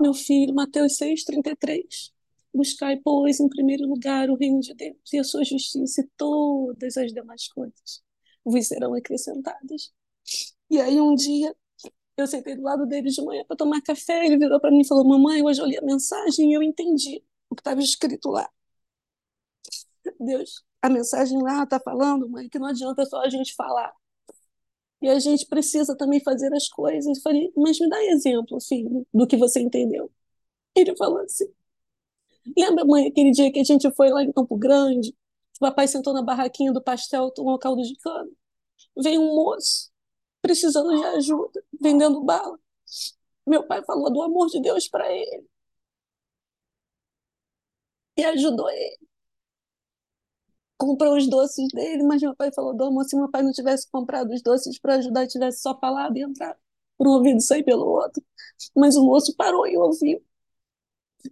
meu 0.00 0.14
filho, 0.14 0.54
Mateus 0.54 0.98
6,33, 0.98 2.12
buscai, 2.54 2.96
pois, 2.98 3.40
em 3.40 3.48
primeiro 3.48 3.86
lugar 3.88 4.30
o 4.30 4.36
reino 4.36 4.60
de 4.60 4.74
Deus 4.74 4.96
e 5.12 5.18
a 5.18 5.24
sua 5.24 5.44
justiça, 5.44 6.02
e 6.02 6.08
todas 6.16 6.96
as 6.96 7.12
demais 7.12 7.48
coisas 7.48 8.02
vos 8.44 8.66
serão 8.66 8.94
acrescentadas. 8.94 9.92
E 10.70 10.80
aí 10.80 11.00
um 11.00 11.14
dia 11.14 11.54
eu 12.16 12.26
sentei 12.26 12.56
do 12.56 12.62
lado 12.62 12.86
dele 12.86 13.10
de 13.10 13.22
manhã 13.22 13.44
para 13.46 13.56
tomar 13.56 13.82
café, 13.82 14.26
ele 14.26 14.38
virou 14.38 14.60
para 14.60 14.70
mim 14.70 14.80
e 14.82 14.86
falou: 14.86 15.04
Mamãe, 15.06 15.42
hoje 15.42 15.60
eu 15.60 15.66
li 15.66 15.78
a 15.78 15.82
mensagem 15.82 16.50
e 16.50 16.54
eu 16.54 16.62
entendi 16.62 17.22
o 17.50 17.54
que 17.56 17.60
estava 17.60 17.80
escrito 17.80 18.30
lá. 18.30 18.48
Deus, 20.20 20.64
a 20.82 20.88
mensagem 20.90 21.42
lá 21.42 21.64
está 21.64 21.80
falando, 21.80 22.28
mãe, 22.28 22.48
que 22.48 22.58
não 22.58 22.68
adianta 22.68 23.04
só 23.06 23.20
a 23.22 23.28
gente 23.30 23.54
falar. 23.54 23.92
E 25.00 25.08
a 25.08 25.18
gente 25.18 25.46
precisa 25.46 25.96
também 25.96 26.20
fazer 26.22 26.52
as 26.54 26.68
coisas. 26.68 27.16
Eu 27.18 27.22
falei, 27.22 27.52
mas 27.56 27.78
me 27.80 27.88
dá 27.88 28.02
exemplo, 28.04 28.60
filho, 28.60 29.06
do 29.12 29.26
que 29.26 29.36
você 29.36 29.60
entendeu. 29.60 30.10
Ele 30.74 30.96
falou 30.96 31.20
assim: 31.20 31.46
Lembra, 32.56 32.84
mãe, 32.84 33.08
aquele 33.08 33.30
dia 33.30 33.50
que 33.52 33.60
a 33.60 33.64
gente 33.64 33.90
foi 33.92 34.10
lá 34.10 34.22
em 34.22 34.32
Campo 34.32 34.56
Grande? 34.56 35.10
O 35.56 35.60
papai 35.60 35.88
sentou 35.88 36.12
na 36.12 36.22
barraquinha 36.22 36.72
do 36.72 36.82
pastel, 36.82 37.30
tomou 37.30 37.58
caldo 37.58 37.82
de 37.82 37.96
cana. 37.96 38.30
Veio 38.96 39.20
um 39.20 39.34
moço 39.36 39.90
precisando 40.42 40.90
de 40.96 41.04
ajuda, 41.04 41.64
vendendo 41.80 42.22
bala. 42.24 42.58
Meu 43.46 43.66
pai 43.66 43.82
falou 43.84 44.12
do 44.12 44.22
amor 44.22 44.48
de 44.48 44.60
Deus 44.60 44.88
para 44.88 45.10
ele. 45.12 45.46
E 48.16 48.24
ajudou 48.24 48.68
ele. 48.70 48.98
Comprou 50.78 51.16
os 51.16 51.28
doces 51.28 51.68
dele, 51.72 52.02
mas 52.02 52.22
meu 52.22 52.34
pai 52.36 52.52
falou 52.52 52.74
do 52.74 52.84
amor. 52.84 53.04
Se 53.04 53.16
meu 53.16 53.30
pai 53.30 53.42
não 53.42 53.52
tivesse 53.52 53.90
comprado 53.90 54.32
os 54.32 54.42
doces 54.42 54.78
para 54.78 54.96
ajudar, 54.96 55.26
tivesse 55.26 55.60
só 55.62 55.78
falado 55.78 56.16
e 56.16 56.22
entrado 56.22 56.58
por 56.98 57.06
um 57.08 57.12
ouvido 57.12 57.38
e 57.38 57.42
sair 57.42 57.62
pelo 57.64 57.86
outro. 57.86 58.22
Mas 58.74 58.96
o 58.96 59.04
moço 59.04 59.34
parou 59.36 59.66
e 59.66 59.76
ouviu. 59.76 60.22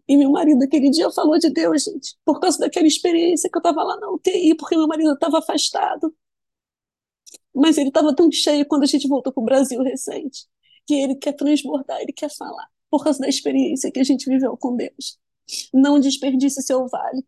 E 0.09 0.17
meu 0.17 0.31
marido 0.31 0.63
aquele 0.65 0.91
dia 0.91 1.11
falou 1.11 1.39
de 1.39 1.51
Deus, 1.51 1.85
gente, 1.85 2.17
por 2.25 2.41
causa 2.41 2.59
daquela 2.59 2.87
experiência 2.87 3.49
que 3.51 3.57
eu 3.57 3.61
estava 3.61 3.83
lá 3.83 3.97
na 3.99 4.11
UTI, 4.11 4.55
porque 4.57 4.77
meu 4.77 4.87
marido 4.89 5.13
estava 5.13 5.39
afastado. 5.39 6.15
Mas 7.55 7.79
ele 7.79 7.89
estava 7.89 8.15
tão 8.15 8.31
cheio 8.33 8.67
quando 8.67 8.83
a 8.83 8.87
gente 8.87 9.07
voltou 9.09 9.33
para 9.33 9.41
o 9.41 9.45
Brasil 9.45 9.83
recente, 9.83 10.47
que 10.87 10.95
ele 10.95 11.15
quer 11.15 11.33
transbordar, 11.33 12.01
ele 12.01 12.13
quer 12.13 12.31
falar, 12.31 12.69
por 12.91 13.05
causa 13.05 13.21
da 13.21 13.29
experiência 13.29 13.91
que 13.93 14.01
a 14.01 14.05
gente 14.05 14.29
viveu 14.29 14.57
com 14.57 14.77
Deus. 14.77 15.19
Não 15.73 16.01
desperdice 16.01 16.63
seu 16.63 16.89
vale. 16.89 17.25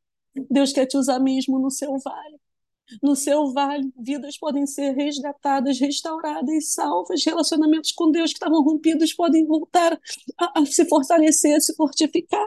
Deus 0.50 0.72
quer 0.72 0.86
te 0.86 0.96
usar 0.96 1.18
mesmo 1.18 1.58
no 1.58 1.70
seu 1.70 1.98
vale. 1.98 2.40
No 3.02 3.16
seu 3.16 3.52
vale, 3.52 3.92
vidas 3.98 4.38
podem 4.38 4.66
ser 4.66 4.94
resgatadas, 4.94 5.78
restauradas, 5.80 6.72
salvas. 6.72 7.24
Relacionamentos 7.24 7.92
com 7.92 8.10
Deus 8.10 8.30
que 8.30 8.36
estavam 8.36 8.62
rompidos 8.62 9.12
podem 9.12 9.44
voltar 9.46 9.98
a, 10.38 10.60
a 10.60 10.66
se 10.66 10.84
fortalecer, 10.86 11.56
a 11.56 11.60
se 11.60 11.74
fortificar. 11.74 12.46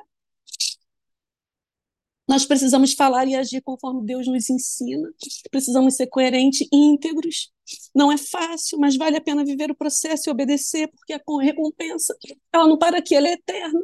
Nós 2.30 2.46
precisamos 2.46 2.94
falar 2.94 3.28
e 3.28 3.36
agir 3.36 3.60
conforme 3.60 4.06
Deus 4.06 4.28
nos 4.28 4.50
ensina. 4.52 5.10
Precisamos 5.50 5.96
ser 5.96 6.06
coerentes 6.08 6.68
e 6.72 6.78
íntegros. 6.78 7.52
Não 7.94 8.12
é 8.12 8.18
fácil, 8.18 8.78
mas 8.80 8.96
vale 8.96 9.18
a 9.18 9.22
pena 9.22 9.44
viver 9.44 9.72
o 9.72 9.76
processo 9.76 10.30
e 10.30 10.32
obedecer, 10.32 10.90
porque 10.90 11.14
a 11.14 11.22
recompensa, 11.42 12.16
ela 12.54 12.68
não 12.68 12.78
para 12.78 13.00
aqui, 13.00 13.16
ela 13.16 13.28
é 13.28 13.34
eterna. 13.34 13.82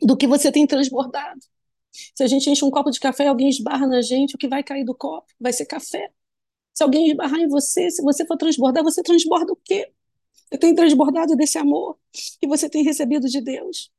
Do 0.00 0.16
que 0.16 0.26
você 0.26 0.50
tem 0.50 0.66
transbordado. 0.66 1.40
Se 1.92 2.22
a 2.22 2.26
gente 2.26 2.48
enche 2.48 2.64
um 2.64 2.70
copo 2.70 2.90
de 2.90 2.98
café 3.00 3.24
e 3.24 3.28
alguém 3.28 3.48
esbarra 3.48 3.86
na 3.86 4.00
gente, 4.02 4.34
o 4.34 4.38
que 4.38 4.48
vai 4.48 4.62
cair 4.62 4.84
do 4.84 4.94
copo 4.94 5.26
vai 5.38 5.52
ser 5.52 5.66
café. 5.66 6.12
Se 6.74 6.82
alguém 6.82 7.08
esbarrar 7.10 7.40
em 7.40 7.48
você, 7.48 7.90
se 7.90 8.02
você 8.02 8.26
for 8.26 8.36
transbordar, 8.36 8.82
você 8.82 9.02
transborda 9.02 9.52
o 9.52 9.56
quê? 9.56 9.92
Você 10.50 10.58
tem 10.58 10.74
transbordado 10.74 11.36
desse 11.36 11.58
amor 11.58 11.98
que 12.40 12.46
você 12.46 12.68
tem 12.68 12.82
recebido 12.82 13.28
de 13.28 13.40
Deus. 13.40 13.92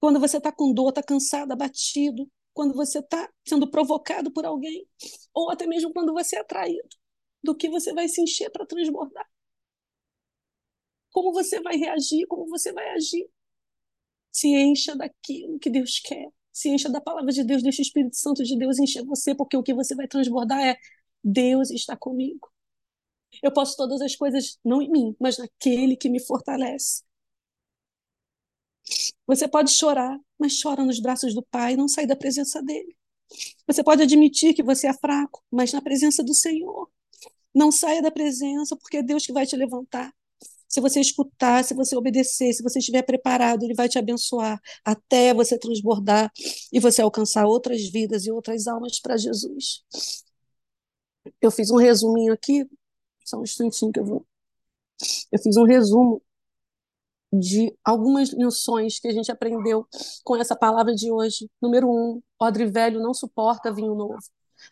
Quando 0.00 0.20
você 0.20 0.38
está 0.38 0.52
com 0.52 0.72
dor, 0.72 0.90
está 0.90 1.02
cansado, 1.02 1.52
abatido, 1.52 2.30
quando 2.52 2.74
você 2.74 3.00
está 3.00 3.30
sendo 3.44 3.70
provocado 3.70 4.30
por 4.30 4.44
alguém, 4.44 4.86
ou 5.32 5.50
até 5.50 5.66
mesmo 5.66 5.92
quando 5.92 6.12
você 6.12 6.36
é 6.36 6.40
atraído, 6.40 6.88
do 7.42 7.54
que 7.56 7.68
você 7.68 7.92
vai 7.92 8.08
se 8.08 8.20
encher 8.20 8.50
para 8.50 8.66
transbordar. 8.66 9.28
Como 11.12 11.32
você 11.32 11.60
vai 11.60 11.76
reagir, 11.76 12.26
como 12.26 12.46
você 12.48 12.72
vai 12.72 12.90
agir. 12.90 13.28
Se 14.30 14.48
encha 14.48 14.94
daquilo 14.94 15.58
que 15.58 15.70
Deus 15.70 15.98
quer, 15.98 16.30
se 16.56 16.70
encha 16.70 16.88
da 16.88 17.02
palavra 17.02 17.30
de 17.30 17.44
Deus, 17.44 17.62
deixa 17.62 17.82
o 17.82 17.82
Espírito 17.82 18.16
Santo 18.16 18.42
de 18.42 18.56
Deus 18.56 18.78
encher 18.78 19.04
você, 19.04 19.34
porque 19.34 19.58
o 19.58 19.62
que 19.62 19.74
você 19.74 19.94
vai 19.94 20.08
transbordar 20.08 20.58
é 20.58 20.78
Deus 21.22 21.70
está 21.70 21.94
comigo. 21.94 22.50
Eu 23.42 23.52
posso 23.52 23.76
todas 23.76 24.00
as 24.00 24.16
coisas, 24.16 24.58
não 24.64 24.80
em 24.80 24.90
mim, 24.90 25.16
mas 25.20 25.36
naquele 25.36 25.96
que 25.96 26.08
me 26.08 26.18
fortalece. 26.18 27.02
Você 29.26 29.46
pode 29.46 29.70
chorar, 29.70 30.18
mas 30.38 30.58
chora 30.58 30.82
nos 30.82 30.98
braços 30.98 31.34
do 31.34 31.42
Pai, 31.42 31.76
não 31.76 31.88
sai 31.88 32.06
da 32.06 32.16
presença 32.16 32.62
dele. 32.62 32.96
Você 33.66 33.84
pode 33.84 34.02
admitir 34.02 34.54
que 34.54 34.62
você 34.62 34.86
é 34.86 34.94
fraco, 34.94 35.44
mas 35.50 35.74
na 35.74 35.82
presença 35.82 36.22
do 36.24 36.32
Senhor. 36.32 36.90
Não 37.54 37.70
saia 37.70 38.00
da 38.00 38.10
presença, 38.10 38.74
porque 38.76 38.98
é 38.98 39.02
Deus 39.02 39.26
que 39.26 39.32
vai 39.32 39.44
te 39.44 39.56
levantar. 39.56 40.10
Se 40.68 40.80
você 40.80 41.00
escutar, 41.00 41.64
se 41.64 41.74
você 41.74 41.96
obedecer, 41.96 42.52
se 42.52 42.62
você 42.62 42.78
estiver 42.78 43.02
preparado, 43.02 43.62
Ele 43.64 43.74
vai 43.74 43.88
te 43.88 43.98
abençoar 43.98 44.60
até 44.84 45.32
você 45.34 45.58
transbordar 45.58 46.30
e 46.72 46.80
você 46.80 47.02
alcançar 47.02 47.46
outras 47.46 47.88
vidas 47.88 48.26
e 48.26 48.30
outras 48.30 48.66
almas 48.66 49.00
para 49.00 49.16
Jesus. 49.16 49.84
Eu 51.40 51.50
fiz 51.50 51.70
um 51.70 51.76
resuminho 51.76 52.32
aqui, 52.32 52.68
só 53.24 53.38
um 53.38 53.42
instantinho 53.42 53.92
que 53.92 54.00
eu 54.00 54.04
vou. 54.04 54.26
Eu 55.32 55.38
fiz 55.38 55.56
um 55.56 55.64
resumo 55.64 56.22
de 57.32 57.76
algumas 57.84 58.30
lições 58.30 58.98
que 58.98 59.08
a 59.08 59.12
gente 59.12 59.30
aprendeu 59.30 59.86
com 60.24 60.36
essa 60.36 60.56
palavra 60.56 60.94
de 60.94 61.10
hoje. 61.10 61.50
Número 61.60 61.88
um, 61.88 62.22
odre 62.40 62.66
velho 62.66 63.00
não 63.00 63.12
suporta 63.14 63.72
vinho 63.72 63.94
novo. 63.94 64.18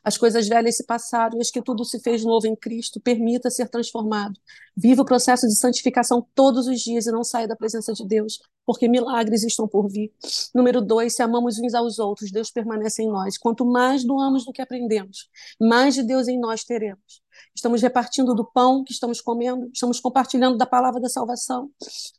As 0.02 0.18
coisas 0.18 0.48
velhas 0.48 0.76
se 0.76 0.84
passaram 0.84 1.38
e 1.38 1.40
as 1.40 1.50
que 1.50 1.62
tudo 1.62 1.84
se 1.84 2.00
fez 2.00 2.24
novo 2.24 2.46
em 2.46 2.56
Cristo. 2.56 3.00
Permita 3.00 3.50
ser 3.50 3.68
transformado. 3.68 4.38
Viva 4.76 5.02
o 5.02 5.04
processo 5.04 5.46
de 5.46 5.54
santificação 5.54 6.26
todos 6.34 6.66
os 6.66 6.80
dias 6.80 7.06
e 7.06 7.12
não 7.12 7.22
saia 7.22 7.46
da 7.46 7.54
presença 7.54 7.92
de 7.92 8.06
Deus, 8.06 8.40
porque 8.66 8.88
milagres 8.88 9.44
estão 9.44 9.68
por 9.68 9.88
vir. 9.88 10.12
Número 10.54 10.80
dois, 10.80 11.14
se 11.14 11.22
amamos 11.22 11.58
uns 11.58 11.74
aos 11.74 11.98
outros, 11.98 12.30
Deus 12.32 12.50
permanece 12.50 13.02
em 13.02 13.08
nós. 13.08 13.38
Quanto 13.38 13.64
mais 13.64 14.04
doamos 14.04 14.44
do 14.44 14.52
que 14.52 14.62
aprendemos, 14.62 15.28
mais 15.60 15.94
de 15.94 16.02
Deus 16.02 16.26
em 16.28 16.38
nós 16.38 16.64
teremos. 16.64 17.22
Estamos 17.54 17.82
repartindo 17.82 18.34
do 18.34 18.44
pão 18.44 18.82
que 18.84 18.92
estamos 18.92 19.20
comendo, 19.20 19.70
estamos 19.72 20.00
compartilhando 20.00 20.56
da 20.56 20.66
palavra 20.66 21.00
da 21.00 21.08
salvação. 21.08 21.70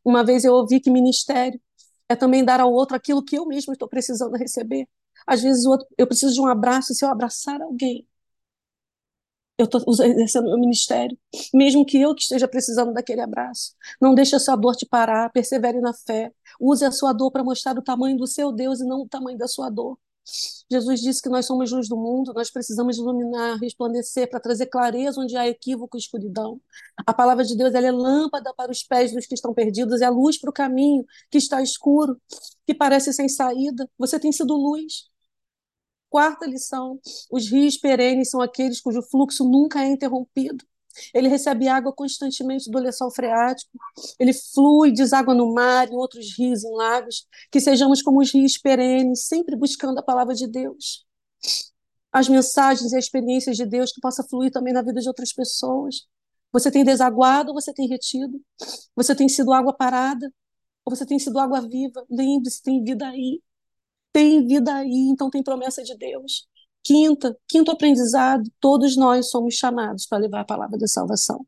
Uma 0.04 0.24
vez 0.24 0.44
eu 0.44 0.54
ouvi 0.54 0.80
que 0.80 0.90
ministério 0.90 1.60
é 2.08 2.16
também 2.16 2.44
dar 2.44 2.60
ao 2.60 2.72
outro 2.72 2.96
aquilo 2.96 3.24
que 3.24 3.38
eu 3.38 3.46
mesmo 3.46 3.74
estou 3.74 3.88
precisando 3.88 4.36
receber. 4.36 4.88
Às 5.28 5.42
vezes 5.42 5.66
eu 5.98 6.08
preciso 6.08 6.34
de 6.34 6.42
um 6.42 6.48
abraço, 6.48 6.94
se 6.94 7.04
eu 7.06 7.10
abraçar 7.10 7.62
alguém, 7.62 8.08
eu 9.58 9.66
estou 9.66 9.82
exercendo 9.88 10.46
meu 10.46 10.60
ministério, 10.60 11.18
mesmo 11.54 11.86
que 11.86 11.98
eu 12.00 12.14
que 12.14 12.24
esteja 12.24 12.48
precisando 12.48 12.94
daquele 12.94 13.22
abraço. 13.22 13.74
Não 14.02 14.14
deixe 14.14 14.36
a 14.36 14.40
sua 14.40 14.56
dor 14.56 14.76
te 14.76 14.86
parar, 14.86 15.32
persevere 15.32 15.80
na 15.80 15.94
fé. 15.94 16.32
Use 16.60 16.84
a 16.84 16.92
sua 16.92 17.14
dor 17.14 17.32
para 17.32 17.44
mostrar 17.44 17.78
o 17.78 17.82
tamanho 17.82 18.18
do 18.18 18.28
seu 18.28 18.52
Deus 18.52 18.82
e 18.82 18.86
não 18.86 19.04
o 19.04 19.08
tamanho 19.08 19.38
da 19.38 19.48
sua 19.48 19.70
dor. 19.70 19.98
Jesus 20.70 21.02
disse 21.02 21.22
que 21.22 21.30
nós 21.30 21.46
somos 21.46 21.72
luz 21.72 21.88
do 21.88 21.96
mundo, 21.96 22.34
nós 22.34 22.50
precisamos 22.50 22.98
iluminar, 22.98 23.58
resplandecer 23.60 24.30
para 24.30 24.40
trazer 24.40 24.66
clareza 24.66 25.22
onde 25.22 25.38
há 25.38 25.48
equívoco 25.48 25.96
e 25.96 26.00
escuridão. 26.00 26.60
A 27.06 27.14
palavra 27.14 27.46
de 27.46 27.56
Deus 27.56 27.74
é 27.74 27.92
lâmpada 27.92 28.54
para 28.54 28.72
os 28.72 28.84
pés 28.84 29.14
dos 29.14 29.28
que 29.28 29.36
estão 29.36 29.54
perdidos, 29.54 30.02
é 30.02 30.10
luz 30.10 30.40
para 30.40 30.50
o 30.50 30.54
caminho 30.54 31.06
que 31.30 31.38
está 31.38 31.62
escuro, 31.62 32.20
que 32.66 32.74
parece 32.74 33.14
sem 33.14 33.30
saída. 33.30 33.90
Você 33.98 34.20
tem 34.20 34.32
sido 34.32 34.56
luz. 34.56 35.08
Quarta 36.10 36.46
lição: 36.46 37.00
os 37.32 37.50
rios 37.50 37.78
perenes 37.78 38.30
são 38.30 38.42
aqueles 38.42 38.82
cujo 38.82 39.02
fluxo 39.02 39.44
nunca 39.44 39.84
é 39.84 39.88
interrompido. 39.88 40.66
Ele 41.14 41.28
recebe 41.28 41.68
água 41.68 41.92
constantemente 41.92 42.70
do 42.72 42.80
lençol 42.80 43.12
freático, 43.12 43.70
ele 44.20 44.32
flui, 44.34 44.94
deságua 44.94 45.34
no 45.34 45.54
mar, 45.54 45.90
em 45.90 45.96
outros 45.96 46.38
rios, 46.38 46.64
em 46.64 46.74
lagos, 46.74 47.28
que 47.52 47.60
sejamos 47.60 48.02
como 48.02 48.22
os 48.22 48.32
rios 48.34 48.58
perenes, 48.58 49.28
sempre 49.28 49.58
buscando 49.58 50.00
a 50.00 50.04
palavra 50.04 50.34
de 50.34 50.48
Deus. 50.48 51.06
As 52.12 52.30
mensagens 52.30 52.94
e 52.94 52.98
as 52.98 53.06
experiências 53.06 53.58
de 53.58 53.66
Deus 53.66 53.92
que 53.92 54.00
possa 54.00 54.24
fluir 54.24 54.52
também 54.52 54.74
na 54.74 54.82
vida 54.82 55.02
de 55.02 55.08
outras 55.08 55.34
pessoas. 55.34 56.08
Você 56.52 56.72
tem 56.72 56.86
desaguado 56.86 57.50
ou 57.50 57.60
você 57.60 57.74
tem 57.74 57.88
retido? 57.90 58.42
Você 58.96 59.14
tem 59.14 59.28
sido 59.28 59.52
água 59.52 59.74
parada 59.76 60.32
ou 60.86 60.96
você 60.96 61.06
tem 61.06 61.20
sido 61.20 61.38
água 61.40 61.60
viva? 61.62 62.06
Lembre-se, 62.10 62.62
tem 62.62 62.82
vida 62.84 63.06
aí 63.08 63.42
tem 64.16 64.48
vida 64.48 64.74
aí, 64.74 65.10
então 65.12 65.30
tem 65.30 65.44
promessa 65.44 65.84
de 65.84 65.94
Deus. 65.98 66.48
Quinta, 66.82 67.38
quinto 67.50 67.70
aprendizado, 67.70 68.50
todos 68.62 68.96
nós 68.96 69.30
somos 69.30 69.56
chamados 69.56 70.06
para 70.06 70.20
levar 70.20 70.40
a 70.40 70.46
palavra 70.46 70.78
da 70.78 70.88
salvação. 70.88 71.46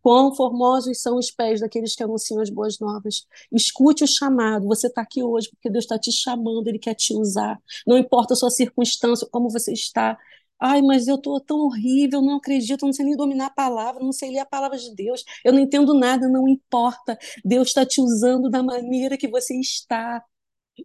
Quão 0.00 0.32
formosos 0.32 1.00
são 1.00 1.16
os 1.18 1.32
pés 1.32 1.60
daqueles 1.60 1.96
que 1.96 2.04
anunciam 2.04 2.40
as 2.40 2.50
boas 2.50 2.78
novas. 2.78 3.26
Escute 3.50 4.04
o 4.04 4.06
chamado. 4.06 4.68
Você 4.68 4.86
está 4.86 5.02
aqui 5.02 5.24
hoje 5.24 5.48
porque 5.50 5.68
Deus 5.68 5.84
está 5.84 5.98
te 5.98 6.12
chamando, 6.12 6.68
Ele 6.68 6.78
quer 6.78 6.94
te 6.94 7.14
usar. 7.14 7.60
Não 7.84 7.98
importa 7.98 8.34
a 8.34 8.36
sua 8.36 8.50
circunstância, 8.50 9.26
como 9.28 9.50
você 9.50 9.72
está. 9.72 10.16
Ai, 10.60 10.82
mas 10.82 11.08
eu 11.08 11.16
estou 11.16 11.40
tão 11.40 11.58
horrível, 11.58 12.22
não 12.22 12.36
acredito, 12.36 12.86
não 12.86 12.92
sei 12.92 13.06
nem 13.06 13.16
dominar 13.16 13.46
a 13.46 13.50
palavra, 13.50 14.04
não 14.04 14.12
sei 14.12 14.30
ler 14.30 14.38
a 14.38 14.46
palavra 14.46 14.78
de 14.78 14.94
Deus, 14.94 15.24
eu 15.44 15.52
não 15.52 15.58
entendo 15.58 15.92
nada, 15.94 16.28
não 16.28 16.46
importa. 16.48 17.18
Deus 17.44 17.68
está 17.68 17.84
te 17.84 18.00
usando 18.00 18.48
da 18.48 18.62
maneira 18.62 19.16
que 19.16 19.26
você 19.28 19.58
está. 19.58 20.22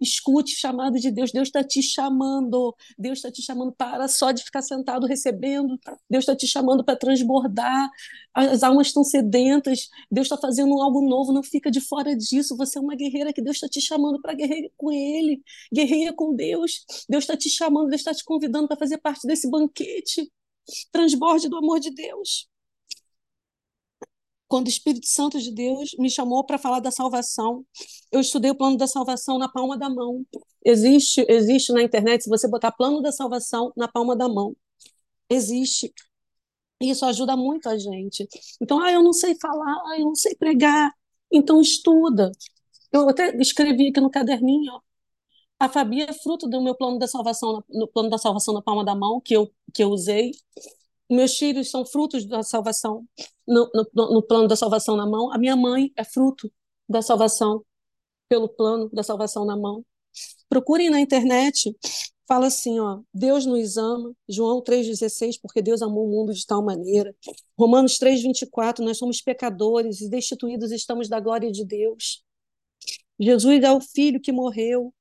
Escute 0.01 0.53
o 0.53 0.57
chamado 0.57 0.99
de 0.99 1.11
Deus. 1.11 1.31
Deus 1.31 1.47
está 1.47 1.63
te 1.63 1.81
chamando. 1.81 2.75
Deus 2.97 3.19
está 3.19 3.31
te 3.31 3.41
chamando 3.41 3.71
para 3.71 4.07
só 4.07 4.31
de 4.31 4.43
ficar 4.43 4.61
sentado 4.61 5.07
recebendo. 5.07 5.79
Deus 6.09 6.23
está 6.23 6.35
te 6.35 6.47
chamando 6.47 6.83
para 6.83 6.95
transbordar. 6.95 7.89
As 8.33 8.63
almas 8.63 8.87
estão 8.87 9.03
sedentas. 9.03 9.89
Deus 10.11 10.25
está 10.25 10.37
fazendo 10.37 10.79
algo 10.81 11.01
novo. 11.01 11.33
Não 11.33 11.43
fica 11.43 11.71
de 11.71 11.81
fora 11.81 12.15
disso. 12.15 12.55
Você 12.57 12.77
é 12.77 12.81
uma 12.81 12.95
guerreira 12.95 13.33
que 13.33 13.41
Deus 13.41 13.57
está 13.57 13.67
te 13.67 13.81
chamando 13.81 14.21
para 14.21 14.33
guerrear 14.33 14.69
com 14.77 14.91
Ele. 14.91 15.41
Guerreia 15.73 16.13
com 16.13 16.35
Deus. 16.35 16.85
Deus 17.07 17.23
está 17.23 17.35
te 17.35 17.49
chamando. 17.49 17.89
Deus 17.89 18.01
está 18.01 18.13
te 18.13 18.23
convidando 18.23 18.67
para 18.67 18.77
fazer 18.77 18.97
parte 18.99 19.25
desse 19.27 19.49
banquete. 19.49 20.31
Transborde 20.91 21.49
do 21.49 21.57
amor 21.57 21.79
de 21.79 21.91
Deus 21.91 22.49
quando 24.49 24.65
o 24.67 24.69
Espírito 24.69 25.07
Santo 25.07 25.39
de 25.39 25.51
Deus 25.51 25.91
me 25.99 26.09
chamou 26.09 26.43
para 26.43 26.57
falar 26.57 26.79
da 26.79 26.91
salvação, 26.91 27.65
eu 28.11 28.19
estudei 28.19 28.51
o 28.51 28.55
plano 28.55 28.75
da 28.77 28.87
salvação 28.87 29.37
na 29.37 29.47
palma 29.47 29.77
da 29.77 29.89
mão. 29.89 30.25
Existe, 30.65 31.25
existe 31.29 31.71
na 31.71 31.83
internet, 31.83 32.23
se 32.23 32.29
você 32.29 32.47
botar 32.49 32.71
plano 32.71 33.01
da 33.01 33.11
salvação 33.11 33.71
na 33.77 33.87
palma 33.87 34.15
da 34.15 34.27
mão, 34.27 34.55
existe. 35.29 35.93
Isso 36.81 37.05
ajuda 37.05 37.37
muito 37.37 37.69
a 37.69 37.77
gente. 37.77 38.27
Então, 38.61 38.81
ah, 38.81 38.91
eu 38.91 39.03
não 39.03 39.13
sei 39.13 39.35
falar, 39.39 39.73
ah, 39.87 39.95
eu 39.99 40.05
não 40.05 40.15
sei 40.15 40.35
pregar. 40.35 40.93
Então, 41.31 41.61
estuda. 41.61 42.31
Eu 42.91 43.07
até 43.09 43.35
escrevi 43.37 43.89
aqui 43.89 44.01
no 44.01 44.09
caderninho, 44.09 44.73
ó. 44.73 44.81
A 45.59 45.69
Fabi 45.69 46.01
é 46.01 46.13
fruto 46.13 46.47
do 46.47 46.61
meu 46.61 46.73
plano 46.75 46.97
da 46.97 47.07
salvação, 47.07 47.63
no 47.69 47.87
plano 47.87 48.09
da 48.09 48.17
salvação 48.17 48.53
na 48.53 48.61
palma 48.61 48.83
da 48.83 48.95
mão, 48.95 49.21
que 49.21 49.35
eu, 49.35 49.51
que 49.73 49.83
eu 49.83 49.89
usei 49.89 50.31
meus 51.09 51.37
filhos 51.37 51.69
são 51.71 51.85
frutos 51.85 52.25
da 52.25 52.43
salvação, 52.43 53.05
no, 53.47 53.69
no, 53.73 54.13
no, 54.13 54.21
plano 54.23 54.47
da 54.47 54.55
salvação 54.55 54.95
na 54.95 55.07
mão. 55.07 55.31
A 55.33 55.37
minha 55.37 55.55
mãe 55.55 55.91
é 55.95 56.03
fruto 56.03 56.51
da 56.87 57.01
salvação, 57.01 57.63
pelo 58.27 58.47
plano 58.47 58.89
da 58.93 59.03
salvação 59.03 59.45
na 59.45 59.57
mão. 59.57 59.83
Procurem 60.47 60.89
na 60.89 60.99
internet, 60.99 61.75
fala 62.27 62.47
assim, 62.47 62.79
ó, 62.79 63.01
Deus 63.13 63.45
nos 63.45 63.77
ama, 63.77 64.13
João 64.27 64.61
3,16, 64.61 65.39
porque 65.41 65.61
Deus 65.61 65.81
amou 65.81 66.07
o 66.07 66.11
mundo 66.11 66.33
de 66.33 66.45
tal 66.45 66.63
maneira. 66.63 67.15
Romanos 67.57 67.97
3,24, 67.97 68.79
nós 68.79 68.97
somos 68.97 69.21
pecadores 69.21 70.01
e 70.01 70.09
destituídos 70.09 70.71
estamos 70.71 71.09
da 71.09 71.19
glória 71.19 71.51
de 71.51 71.65
Deus. 71.65 72.23
Jesus 73.19 73.63
é 73.63 73.71
o 73.71 73.81
Filho 73.81 74.21
que 74.21 74.31
morreu 74.31 74.93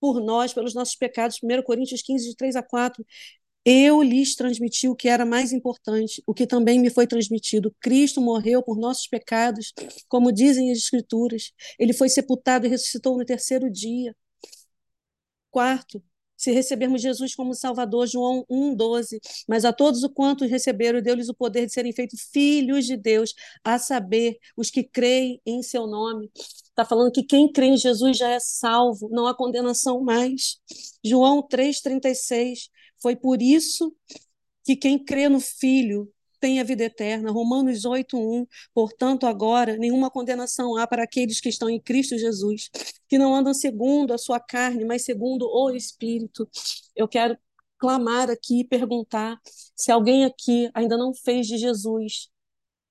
por 0.00 0.20
nós, 0.20 0.52
pelos 0.54 0.74
nossos 0.74 0.94
pecados. 0.94 1.38
1 1.42 1.62
Coríntios 1.62 2.02
15, 2.02 2.30
de 2.30 2.36
3 2.36 2.56
a 2.56 2.62
4. 2.62 3.04
Eu 3.68 4.00
lhes 4.00 4.36
transmiti 4.36 4.88
o 4.88 4.94
que 4.94 5.08
era 5.08 5.26
mais 5.26 5.52
importante, 5.52 6.22
o 6.24 6.32
que 6.32 6.46
também 6.46 6.78
me 6.78 6.88
foi 6.88 7.04
transmitido. 7.04 7.74
Cristo 7.80 8.20
morreu 8.20 8.62
por 8.62 8.78
nossos 8.78 9.08
pecados, 9.08 9.72
como 10.08 10.30
dizem 10.30 10.70
as 10.70 10.78
Escrituras. 10.78 11.52
Ele 11.76 11.92
foi 11.92 12.08
sepultado 12.08 12.64
e 12.66 12.68
ressuscitou 12.68 13.18
no 13.18 13.24
terceiro 13.24 13.68
dia. 13.68 14.14
Quarto, 15.50 16.00
se 16.36 16.52
recebermos 16.52 17.02
Jesus 17.02 17.34
como 17.34 17.54
Salvador, 17.54 18.06
João 18.06 18.44
1,12. 18.48 19.18
Mas 19.48 19.64
a 19.64 19.72
todos 19.72 20.04
o 20.04 20.10
quantos 20.10 20.48
receberam, 20.48 21.02
deu-lhes 21.02 21.28
o 21.28 21.34
poder 21.34 21.66
de 21.66 21.72
serem 21.72 21.92
feitos 21.92 22.28
filhos 22.32 22.86
de 22.86 22.96
Deus, 22.96 23.34
a 23.64 23.80
saber, 23.80 24.38
os 24.56 24.70
que 24.70 24.84
creem 24.84 25.40
em 25.44 25.60
seu 25.62 25.88
nome. 25.88 26.30
Está 26.36 26.84
falando 26.84 27.10
que 27.10 27.24
quem 27.24 27.50
crê 27.50 27.66
em 27.66 27.76
Jesus 27.76 28.16
já 28.16 28.28
é 28.28 28.38
salvo, 28.38 29.08
não 29.10 29.26
há 29.26 29.34
condenação 29.34 30.02
mais. 30.02 30.58
João 31.02 31.42
3,36. 31.42 32.70
Foi 33.00 33.16
por 33.16 33.40
isso 33.42 33.94
que 34.64 34.76
quem 34.76 34.98
crê 35.02 35.28
no 35.28 35.40
Filho 35.40 36.12
tem 36.40 36.60
a 36.60 36.64
vida 36.64 36.84
eterna. 36.84 37.30
Romanos 37.30 37.84
8:1. 37.84 38.46
Portanto, 38.74 39.26
agora 39.26 39.76
nenhuma 39.76 40.10
condenação 40.10 40.76
há 40.76 40.86
para 40.86 41.02
aqueles 41.04 41.40
que 41.40 41.48
estão 41.48 41.68
em 41.68 41.80
Cristo 41.80 42.18
Jesus, 42.18 42.70
que 43.08 43.18
não 43.18 43.34
andam 43.34 43.54
segundo 43.54 44.12
a 44.12 44.18
sua 44.18 44.40
carne, 44.40 44.84
mas 44.84 45.04
segundo 45.04 45.46
o 45.46 45.70
Espírito. 45.70 46.48
Eu 46.94 47.08
quero 47.08 47.36
clamar 47.78 48.30
aqui 48.30 48.60
e 48.60 48.64
perguntar 48.64 49.38
se 49.74 49.90
alguém 49.92 50.24
aqui 50.24 50.70
ainda 50.74 50.96
não 50.96 51.12
fez 51.14 51.46
de 51.46 51.58
Jesus 51.58 52.30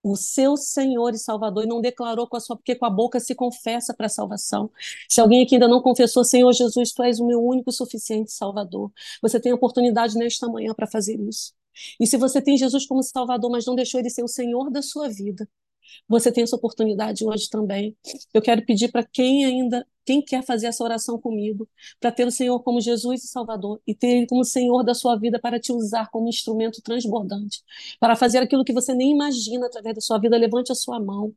o 0.07 0.15
seu 0.15 0.55
Senhor 0.55 1.15
e 1.15 1.17
Salvador 1.17 1.63
e 1.63 1.67
não 1.67 1.81
declarou 1.81 2.27
com 2.27 2.37
a 2.37 2.39
sua, 2.39 2.55
porque 2.55 2.75
com 2.75 2.85
a 2.85 2.91
boca 2.91 3.19
se 3.19 3.33
confessa 3.33 3.91
para 3.91 4.05
a 4.05 4.09
salvação. 4.09 4.69
Se 5.09 5.19
alguém 5.19 5.41
aqui 5.41 5.55
ainda 5.55 5.67
não 5.67 5.81
confessou, 5.81 6.23
Senhor 6.23 6.53
Jesus, 6.53 6.93
tu 6.93 7.01
és 7.01 7.19
o 7.19 7.25
meu 7.25 7.43
único 7.43 7.71
e 7.71 7.73
suficiente 7.73 8.31
Salvador, 8.31 8.91
você 9.19 9.39
tem 9.39 9.51
oportunidade 9.51 10.15
nesta 10.15 10.47
manhã 10.47 10.75
para 10.75 10.85
fazer 10.85 11.19
isso. 11.19 11.53
E 11.99 12.05
se 12.05 12.17
você 12.17 12.39
tem 12.39 12.55
Jesus 12.55 12.85
como 12.85 13.01
Salvador, 13.01 13.49
mas 13.49 13.65
não 13.65 13.73
deixou 13.73 13.99
ele 13.99 14.11
ser 14.11 14.23
o 14.23 14.27
Senhor 14.27 14.69
da 14.69 14.83
sua 14.83 15.09
vida, 15.09 15.49
você 16.07 16.31
tem 16.31 16.43
essa 16.43 16.55
oportunidade 16.55 17.25
hoje 17.25 17.49
também. 17.49 17.97
Eu 18.31 18.43
quero 18.43 18.63
pedir 18.63 18.91
para 18.91 19.03
quem 19.03 19.43
ainda 19.43 19.87
quem 20.05 20.21
quer 20.21 20.43
fazer 20.45 20.67
essa 20.67 20.83
oração 20.83 21.19
comigo, 21.19 21.67
para 21.99 22.11
ter 22.11 22.25
o 22.25 22.31
Senhor 22.31 22.59
como 22.61 22.79
Jesus 22.79 23.23
e 23.23 23.27
Salvador 23.27 23.81
e 23.85 23.95
ter 23.95 24.07
Ele 24.07 24.27
como 24.27 24.43
Senhor 24.43 24.83
da 24.83 24.93
sua 24.93 25.15
vida 25.17 25.39
para 25.39 25.59
te 25.59 25.71
usar 25.71 26.09
como 26.11 26.29
instrumento 26.29 26.81
transbordante, 26.81 27.63
para 27.99 28.15
fazer 28.15 28.39
aquilo 28.39 28.63
que 28.63 28.73
você 28.73 28.93
nem 28.93 29.11
imagina 29.11 29.67
através 29.67 29.95
da 29.95 30.01
sua 30.01 30.19
vida, 30.19 30.37
levante 30.37 30.71
a 30.71 30.75
sua 30.75 30.99
mão. 30.99 31.33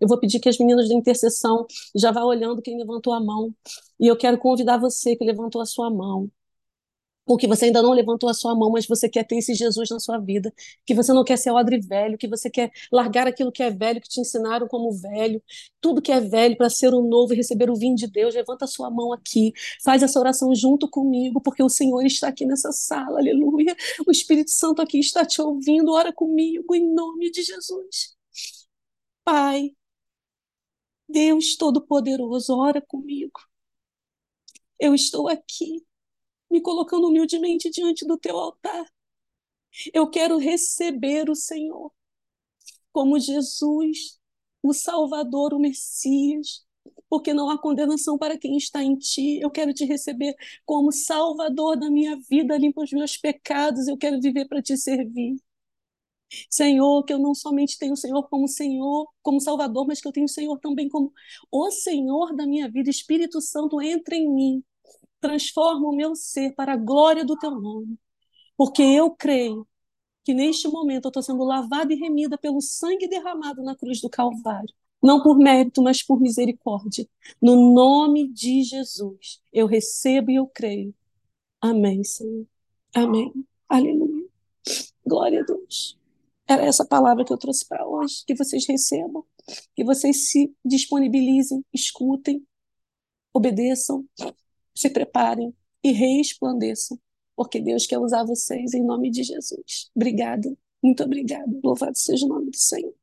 Eu 0.00 0.08
vou 0.08 0.18
pedir 0.18 0.40
que 0.40 0.48
as 0.48 0.58
meninas 0.58 0.88
da 0.88 0.94
intercessão 0.94 1.66
já 1.94 2.10
vá 2.10 2.24
olhando 2.24 2.62
quem 2.62 2.78
levantou 2.78 3.12
a 3.12 3.20
mão. 3.20 3.54
E 3.98 4.06
eu 4.06 4.16
quero 4.16 4.38
convidar 4.38 4.78
você 4.78 5.16
que 5.16 5.24
levantou 5.24 5.60
a 5.60 5.66
sua 5.66 5.90
mão 5.90 6.30
porque 7.32 7.46
você 7.46 7.64
ainda 7.64 7.80
não 7.80 7.92
levantou 7.92 8.28
a 8.28 8.34
sua 8.34 8.54
mão, 8.54 8.70
mas 8.70 8.86
você 8.86 9.08
quer 9.08 9.24
ter 9.24 9.36
esse 9.38 9.54
Jesus 9.54 9.88
na 9.88 9.98
sua 9.98 10.18
vida, 10.18 10.52
que 10.84 10.94
você 10.94 11.14
não 11.14 11.24
quer 11.24 11.38
ser 11.38 11.50
odre 11.50 11.80
velho, 11.80 12.18
que 12.18 12.28
você 12.28 12.50
quer 12.50 12.70
largar 12.92 13.26
aquilo 13.26 13.50
que 13.50 13.62
é 13.62 13.70
velho, 13.70 14.02
que 14.02 14.08
te 14.08 14.20
ensinaram 14.20 14.68
como 14.68 14.92
velho, 14.92 15.42
tudo 15.80 16.02
que 16.02 16.12
é 16.12 16.20
velho 16.20 16.58
para 16.58 16.68
ser 16.68 16.92
o 16.92 17.00
novo 17.00 17.32
e 17.32 17.36
receber 17.36 17.70
o 17.70 17.74
vinho 17.74 17.96
de 17.96 18.06
Deus, 18.06 18.34
levanta 18.34 18.66
a 18.66 18.68
sua 18.68 18.90
mão 18.90 19.14
aqui, 19.14 19.50
faz 19.82 20.02
essa 20.02 20.20
oração 20.20 20.54
junto 20.54 20.86
comigo, 20.90 21.40
porque 21.40 21.62
o 21.62 21.70
Senhor 21.70 22.04
está 22.04 22.28
aqui 22.28 22.44
nessa 22.44 22.70
sala, 22.70 23.18
aleluia. 23.18 23.74
O 24.06 24.10
Espírito 24.10 24.50
Santo 24.50 24.82
aqui 24.82 24.98
está 24.98 25.24
te 25.24 25.40
ouvindo, 25.40 25.90
ora 25.92 26.12
comigo 26.12 26.74
em 26.74 26.94
nome 26.94 27.30
de 27.30 27.42
Jesus. 27.42 28.14
Pai, 29.24 29.74
Deus 31.08 31.56
Todo-Poderoso, 31.56 32.54
ora 32.58 32.80
comigo. 32.82 33.40
Eu 34.78 34.94
estou 34.94 35.28
aqui 35.28 35.82
me 36.52 36.60
colocando 36.60 37.08
humildemente 37.08 37.70
diante 37.70 38.06
do 38.06 38.18
teu 38.18 38.36
altar. 38.38 38.86
Eu 39.94 40.08
quero 40.10 40.36
receber 40.36 41.30
o 41.30 41.34
Senhor 41.34 41.90
como 42.92 43.18
Jesus, 43.18 44.20
o 44.62 44.74
Salvador, 44.74 45.54
o 45.54 45.58
Messias, 45.58 46.62
porque 47.08 47.32
não 47.32 47.48
há 47.48 47.58
condenação 47.58 48.18
para 48.18 48.36
quem 48.38 48.56
está 48.58 48.82
em 48.82 48.96
ti. 48.96 49.40
Eu 49.40 49.50
quero 49.50 49.72
te 49.72 49.86
receber 49.86 50.36
como 50.66 50.92
Salvador 50.92 51.78
da 51.78 51.90
minha 51.90 52.18
vida, 52.28 52.58
limpa 52.58 52.82
os 52.82 52.92
meus 52.92 53.16
pecados, 53.16 53.88
eu 53.88 53.96
quero 53.96 54.20
viver 54.20 54.46
para 54.46 54.60
te 54.60 54.76
servir. 54.76 55.36
Senhor, 56.50 57.04
que 57.04 57.12
eu 57.12 57.18
não 57.18 57.34
somente 57.34 57.78
tenho 57.78 57.94
o 57.94 57.96
Senhor 57.96 58.28
como 58.28 58.46
Senhor, 58.48 59.08
como 59.22 59.40
Salvador, 59.40 59.86
mas 59.86 60.00
que 60.00 60.08
eu 60.08 60.12
tenho 60.12 60.26
o 60.26 60.28
Senhor 60.28 60.58
também 60.60 60.88
como 60.88 61.12
o 61.50 61.70
Senhor 61.70 62.34
da 62.36 62.46
minha 62.46 62.70
vida. 62.70 62.90
Espírito 62.90 63.40
Santo, 63.40 63.80
entra 63.80 64.14
em 64.14 64.28
mim 64.30 64.64
transforma 65.22 65.88
o 65.88 65.96
meu 65.96 66.14
ser 66.16 66.52
para 66.54 66.74
a 66.74 66.76
glória 66.76 67.24
do 67.24 67.38
teu 67.38 67.52
nome. 67.52 67.96
Porque 68.56 68.82
eu 68.82 69.12
creio 69.12 69.66
que 70.24 70.34
neste 70.34 70.68
momento 70.68 71.06
eu 71.06 71.08
estou 71.08 71.22
sendo 71.22 71.44
lavada 71.44 71.92
e 71.92 71.96
remida 71.96 72.36
pelo 72.36 72.60
sangue 72.60 73.08
derramado 73.08 73.62
na 73.62 73.76
cruz 73.76 74.00
do 74.00 74.10
Calvário. 74.10 74.74
Não 75.02 75.22
por 75.22 75.38
mérito, 75.38 75.82
mas 75.82 76.02
por 76.02 76.20
misericórdia. 76.20 77.08
No 77.40 77.72
nome 77.72 78.28
de 78.28 78.62
Jesus, 78.62 79.40
eu 79.52 79.66
recebo 79.66 80.30
e 80.30 80.36
eu 80.36 80.46
creio. 80.46 80.94
Amém, 81.60 82.04
Senhor. 82.04 82.46
Amém. 82.94 83.32
Aleluia. 83.68 84.28
Glória 85.04 85.40
a 85.40 85.44
Deus. 85.44 85.98
Era 86.46 86.64
essa 86.64 86.84
palavra 86.84 87.24
que 87.24 87.32
eu 87.32 87.38
trouxe 87.38 87.66
para 87.66 87.86
hoje. 87.86 88.22
Que 88.26 88.34
vocês 88.34 88.66
recebam, 88.66 89.24
que 89.74 89.84
vocês 89.84 90.30
se 90.30 90.54
disponibilizem, 90.64 91.64
escutem, 91.72 92.46
obedeçam 93.34 94.04
se 94.74 94.90
preparem 94.90 95.54
e 95.82 95.92
resplandeçam, 95.92 96.98
porque 97.36 97.60
Deus 97.60 97.86
quer 97.86 97.98
usar 97.98 98.24
vocês 98.24 98.74
em 98.74 98.84
nome 98.84 99.10
de 99.10 99.22
Jesus. 99.24 99.90
Obrigada, 99.94 100.54
muito 100.82 101.02
obrigada. 101.02 101.50
Louvado 101.62 101.96
seja 101.98 102.24
o 102.26 102.28
nome 102.28 102.50
do 102.50 102.56
Senhor. 102.56 102.94